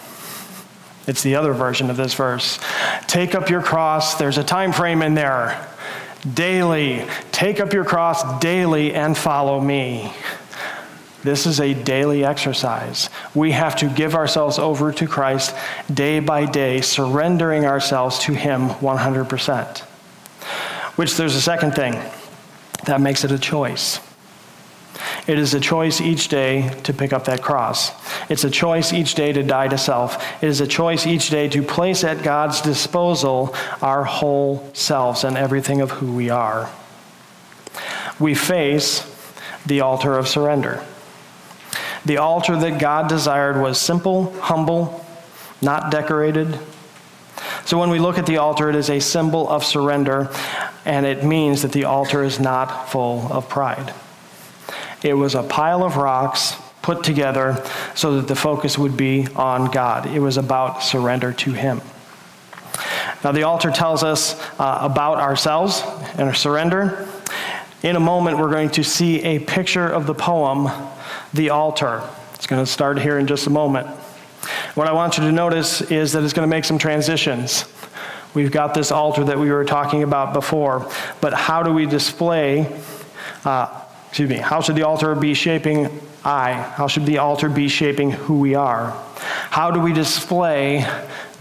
It's 1.08 1.23
the 1.23 1.36
other 1.36 1.54
version 1.54 1.89
of 1.89 1.97
this 1.97 2.13
verse. 2.13 2.60
Take 3.08 3.36
up 3.36 3.49
your 3.49 3.62
cross. 3.62 4.15
There's 4.15 4.38
a 4.38 4.43
time 4.43 4.73
frame 4.73 5.02
in 5.02 5.13
there. 5.13 5.67
Daily. 6.34 7.06
Take 7.32 7.60
up 7.60 7.71
your 7.71 7.86
cross 7.86 8.39
daily 8.39 8.93
and 8.93 9.17
follow 9.17 9.62
me. 9.62 10.13
This 11.23 11.45
is 11.45 11.60
a 11.60 11.73
daily 11.73 12.23
exercise. 12.23 13.10
We 13.36 13.51
have 13.51 13.75
to 13.77 13.89
give 13.89 14.15
ourselves 14.15 14.58
over 14.58 14.91
to 14.93 15.08
Christ 15.08 15.53
day 15.93 16.19
by 16.19 16.45
day, 16.45 16.82
surrendering 16.82 17.65
ourselves 17.65 18.19
to 18.19 18.34
Him 18.34 18.69
100%. 18.69 19.79
Which 20.95 21.15
there's 21.15 21.36
a 21.36 21.41
second 21.41 21.71
thing 21.71 21.99
that 22.86 23.01
makes 23.01 23.23
it 23.23 23.32
a 23.32 23.39
choice. 23.39 23.99
It 25.27 25.38
is 25.38 25.53
a 25.53 25.60
choice 25.60 26.01
each 26.01 26.29
day 26.29 26.69
to 26.84 26.93
pick 26.93 27.13
up 27.13 27.25
that 27.25 27.41
cross. 27.41 27.91
It's 28.29 28.43
a 28.45 28.49
choice 28.49 28.93
each 28.93 29.15
day 29.15 29.32
to 29.34 29.43
die 29.43 29.67
to 29.67 29.77
self. 29.77 30.23
It 30.41 30.47
is 30.47 30.62
a 30.62 30.67
choice 30.67 31.05
each 31.05 31.29
day 31.29 31.47
to 31.49 31.62
place 31.62 32.03
at 32.03 32.23
God's 32.23 32.62
disposal 32.62 33.53
our 33.82 34.03
whole 34.05 34.69
selves 34.73 35.23
and 35.23 35.38
everything 35.38 35.82
of 35.82 35.91
who 35.91 36.13
we 36.13 36.29
are. 36.29 36.69
We 38.19 38.36
face 38.36 39.05
the 39.65 39.82
altar 39.82 40.17
of 40.17 40.27
surrender. 40.27 40.84
The 42.05 42.17
altar 42.17 42.55
that 42.55 42.79
God 42.79 43.09
desired 43.09 43.62
was 43.62 43.79
simple, 43.79 44.31
humble, 44.39 45.05
not 45.62 45.91
decorated. 45.91 46.57
So 47.65 47.77
when 47.77 47.89
we 47.89 47.99
look 47.99 48.17
at 48.17 48.25
the 48.25 48.38
altar, 48.38 48.69
it 48.69 48.75
is 48.75 48.89
a 48.89 48.99
symbol 48.99 49.47
of 49.49 49.63
surrender, 49.63 50.29
and 50.85 51.05
it 51.05 51.23
means 51.23 51.62
that 51.62 51.71
the 51.71 51.83
altar 51.85 52.23
is 52.23 52.39
not 52.39 52.89
full 52.89 53.31
of 53.31 53.49
pride. 53.49 53.93
It 55.03 55.13
was 55.13 55.35
a 55.35 55.43
pile 55.43 55.83
of 55.83 55.97
rocks 55.97 56.55
put 56.81 57.03
together 57.03 57.63
so 57.95 58.17
that 58.17 58.27
the 58.27 58.35
focus 58.35 58.77
would 58.77 58.97
be 58.97 59.27
on 59.35 59.69
God. 59.71 60.07
It 60.07 60.19
was 60.19 60.38
about 60.38 60.83
surrender 60.83 61.33
to 61.33 61.53
Him. 61.53 61.81
Now, 63.23 63.33
the 63.33 63.43
altar 63.43 63.71
tells 63.71 64.03
us 64.03 64.39
uh, 64.59 64.79
about 64.81 65.19
ourselves 65.19 65.83
and 66.13 66.21
our 66.21 66.33
surrender. 66.33 67.07
In 67.83 67.95
a 67.95 67.99
moment, 67.99 68.38
we're 68.38 68.51
going 68.51 68.69
to 68.71 68.83
see 68.83 69.21
a 69.23 69.39
picture 69.39 69.88
of 69.88 70.05
the 70.05 70.13
poem 70.13 70.65
the 71.34 71.50
altar. 71.50 72.08
It's 72.36 72.48
going 72.48 72.63
to 72.63 72.72
start 72.72 73.00
here 73.00 73.20
in 73.20 73.28
just 73.28 73.48
a 73.48 73.50
moment. 73.50 73.88
What 74.76 74.88
I 74.88 74.94
want 74.94 75.18
you 75.18 75.24
to 75.24 75.32
notice 75.32 75.82
is 75.82 76.13
that 76.13 76.24
it's 76.24 76.34
going 76.34 76.48
to 76.48 76.56
make 76.56 76.65
some 76.65 76.78
transitions. 76.78 77.65
We've 78.34 78.52
got 78.52 78.74
this 78.74 78.92
altar 78.92 79.24
that 79.26 79.38
we 79.38 79.52
were 79.52 79.65
talking 79.65 80.04
about 80.04 80.34
before, 80.34 80.89
but 81.20 81.34
how 81.34 81.63
do 81.63 81.74
we 81.74 81.86
display, 81.86 82.68
uh, 83.44 83.82
excuse 84.08 84.30
me, 84.30 84.38
how 84.38 84.62
should 84.62 84.76
the 84.76 84.84
altar 84.84 85.15
be 85.15 85.34
shaping 85.34 85.89
I? 86.24 86.54
How 86.54 86.88
should 86.88 87.06
the 87.06 87.18
altar 87.18 87.50
be 87.50 87.68
shaping 87.68 88.12
who 88.12 88.39
we 88.39 88.56
are? 88.56 88.92
How 89.50 89.72
do 89.72 89.80
we 89.80 89.94
display 89.94 90.88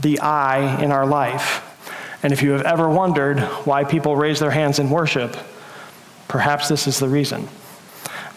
the 0.01 0.20
I 0.20 0.83
in 0.83 0.92
our 0.92 1.07
life? 1.07 1.64
And 2.22 2.33
if 2.33 2.42
you 2.42 2.51
have 2.53 2.62
ever 2.62 2.88
wondered 2.88 3.40
why 3.64 3.85
people 3.85 4.16
raise 4.16 4.40
their 4.40 4.51
hands 4.51 4.79
in 4.79 4.90
worship, 4.90 5.37
perhaps 6.27 6.68
this 6.68 6.87
is 6.87 6.98
the 6.98 7.09
reason 7.09 7.48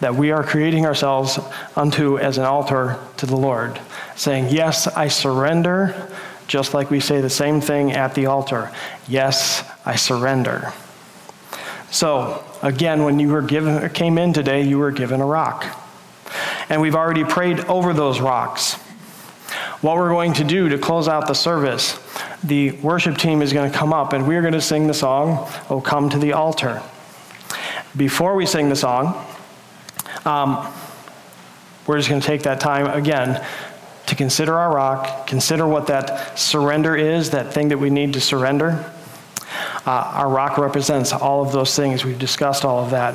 that 0.02 0.16
we 0.16 0.32
are 0.32 0.42
creating 0.42 0.84
ourselves 0.84 1.38
unto 1.76 2.18
as 2.18 2.36
an 2.36 2.44
altar 2.44 2.98
to 3.18 3.24
the 3.24 3.36
Lord, 3.36 3.80
saying, 4.16 4.48
Yes, 4.48 4.88
I 4.88 5.06
surrender, 5.06 6.08
just 6.48 6.74
like 6.74 6.90
we 6.90 6.98
say 6.98 7.20
the 7.20 7.30
same 7.30 7.60
thing 7.60 7.92
at 7.92 8.12
the 8.16 8.26
altar. 8.26 8.72
Yes, 9.06 9.64
I 9.86 9.94
surrender. 9.94 10.72
So, 11.92 12.44
again, 12.62 13.04
when 13.04 13.20
you 13.20 13.28
were 13.28 13.42
given, 13.42 13.88
came 13.90 14.18
in 14.18 14.32
today, 14.32 14.62
you 14.62 14.76
were 14.80 14.90
given 14.90 15.20
a 15.20 15.26
rock. 15.26 15.66
And 16.68 16.80
we've 16.80 16.96
already 16.96 17.22
prayed 17.22 17.60
over 17.66 17.92
those 17.92 18.20
rocks. 18.20 18.74
What 19.82 19.96
we're 19.96 20.08
going 20.08 20.32
to 20.34 20.44
do 20.44 20.68
to 20.70 20.78
close 20.78 21.06
out 21.06 21.28
the 21.28 21.34
service, 21.34 21.96
the 22.42 22.72
worship 22.72 23.18
team 23.18 23.40
is 23.40 23.52
going 23.52 23.70
to 23.70 23.76
come 23.76 23.92
up 23.92 24.14
and 24.14 24.26
we're 24.26 24.40
going 24.40 24.54
to 24.54 24.60
sing 24.60 24.88
the 24.88 24.94
song, 24.94 25.48
Oh 25.70 25.80
Come 25.80 26.10
to 26.10 26.18
the 26.18 26.32
Altar. 26.32 26.82
Before 27.96 28.34
we 28.34 28.46
sing 28.46 28.68
the 28.68 28.76
song, 28.76 29.26
um, 30.24 30.72
we're 31.86 31.98
just 31.98 32.08
going 32.08 32.20
to 32.20 32.26
take 32.26 32.42
that 32.42 32.60
time 32.60 32.86
again 32.86 33.44
to 34.06 34.14
consider 34.14 34.58
our 34.58 34.74
rock, 34.74 35.26
consider 35.26 35.66
what 35.66 35.86
that 35.88 36.38
surrender 36.38 36.94
is, 36.94 37.30
that 37.30 37.52
thing 37.52 37.68
that 37.68 37.78
we 37.78 37.90
need 37.90 38.12
to 38.12 38.20
surrender. 38.20 38.92
Uh, 39.84 40.12
our 40.14 40.28
rock 40.28 40.58
represents 40.58 41.12
all 41.12 41.42
of 41.44 41.52
those 41.52 41.74
things. 41.74 42.04
We've 42.04 42.18
discussed 42.18 42.64
all 42.64 42.84
of 42.84 42.90
that. 42.90 43.14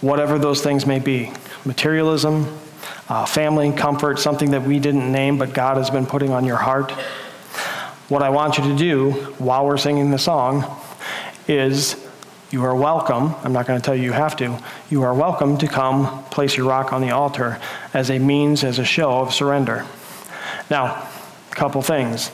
Whatever 0.00 0.38
those 0.38 0.62
things 0.62 0.86
may 0.86 0.98
be 0.98 1.32
materialism, 1.64 2.58
uh, 3.08 3.26
family, 3.26 3.72
comfort, 3.72 4.18
something 4.18 4.52
that 4.52 4.62
we 4.62 4.78
didn't 4.78 5.10
name 5.10 5.38
but 5.38 5.52
God 5.52 5.76
has 5.76 5.90
been 5.90 6.06
putting 6.06 6.30
on 6.30 6.44
your 6.44 6.56
heart. 6.56 6.90
What 8.08 8.22
I 8.22 8.30
want 8.30 8.58
you 8.58 8.64
to 8.64 8.76
do 8.76 9.12
while 9.38 9.66
we're 9.66 9.76
singing 9.76 10.10
the 10.10 10.18
song 10.18 10.64
is 11.46 11.94
you 12.50 12.64
are 12.64 12.74
welcome. 12.74 13.34
I'm 13.44 13.52
not 13.52 13.66
going 13.66 13.80
to 13.80 13.84
tell 13.84 13.94
you 13.94 14.02
you 14.02 14.12
have 14.12 14.36
to. 14.38 14.60
You 14.90 15.02
are 15.02 15.14
welcome 15.14 15.56
to 15.58 15.68
come 15.68 16.24
place 16.24 16.56
your 16.56 16.66
rock 16.66 16.92
on 16.92 17.00
the 17.00 17.10
altar 17.10 17.60
as 17.94 18.10
a 18.10 18.18
means, 18.18 18.64
as 18.64 18.80
a 18.80 18.84
show 18.84 19.20
of 19.20 19.32
surrender. 19.32 19.86
Now, 20.68 21.08
a 21.50 21.54
couple 21.54 21.80
things. 21.80 22.32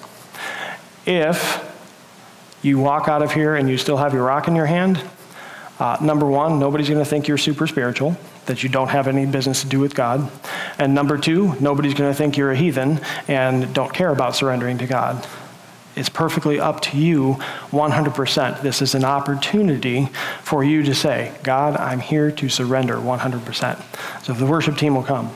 If 1.05 1.63
you 2.63 2.79
walk 2.79 3.09
out 3.09 3.23
of 3.23 3.33
here 3.33 3.57
and 3.57 3.69
you 3.69 3.77
still 3.77 3.99
have 3.99 4.15
your 4.15 4.25
rock 4.25 4.49
in 4.49 4.57
your 4.57 4.67
hand, 4.67 5.03
uh, 5.79 5.99
number 6.01 6.27
one, 6.27 6.59
nobody's 6.59 6.89
going 6.89 7.05
to 7.05 7.09
think 7.09 7.29
you're 7.29 7.37
super 7.37 7.67
spiritual, 7.67 8.17
that 8.47 8.63
you 8.63 8.71
don't 8.71 8.89
have 8.89 9.09
any 9.09 9.27
business 9.27 9.61
to 9.63 9.69
do 9.69 9.81
with 9.81 9.95
God. 9.95 10.31
And 10.79 10.95
number 10.95 11.19
two, 11.19 11.55
nobody's 11.61 11.93
going 11.93 12.11
to 12.11 12.17
think 12.17 12.39
you're 12.39 12.53
a 12.53 12.57
heathen 12.57 13.01
and 13.29 13.75
don't 13.75 13.93
care 13.93 14.11
about 14.11 14.35
surrendering 14.35 14.79
to 14.79 14.87
God. 14.87 15.27
It's 15.97 16.11
perfectly 16.11 16.61
up 16.61 16.81
to 16.83 16.99
you 16.99 17.35
100%. 17.71 18.61
This 18.61 18.83
is 18.83 18.95
an 18.95 19.05
opportunity 19.05 20.09
for 20.43 20.63
you 20.63 20.83
to 20.83 20.95
say, 20.95 21.33
God, 21.43 21.77
I'm 21.77 22.01
here 22.01 22.31
to 22.31 22.49
surrender 22.51 22.97
100%. 22.97 24.23
So 24.23 24.33
if 24.33 24.39
the 24.39 24.47
worship 24.47 24.77
team 24.77 24.95
will 24.95 25.03
come. 25.03 25.33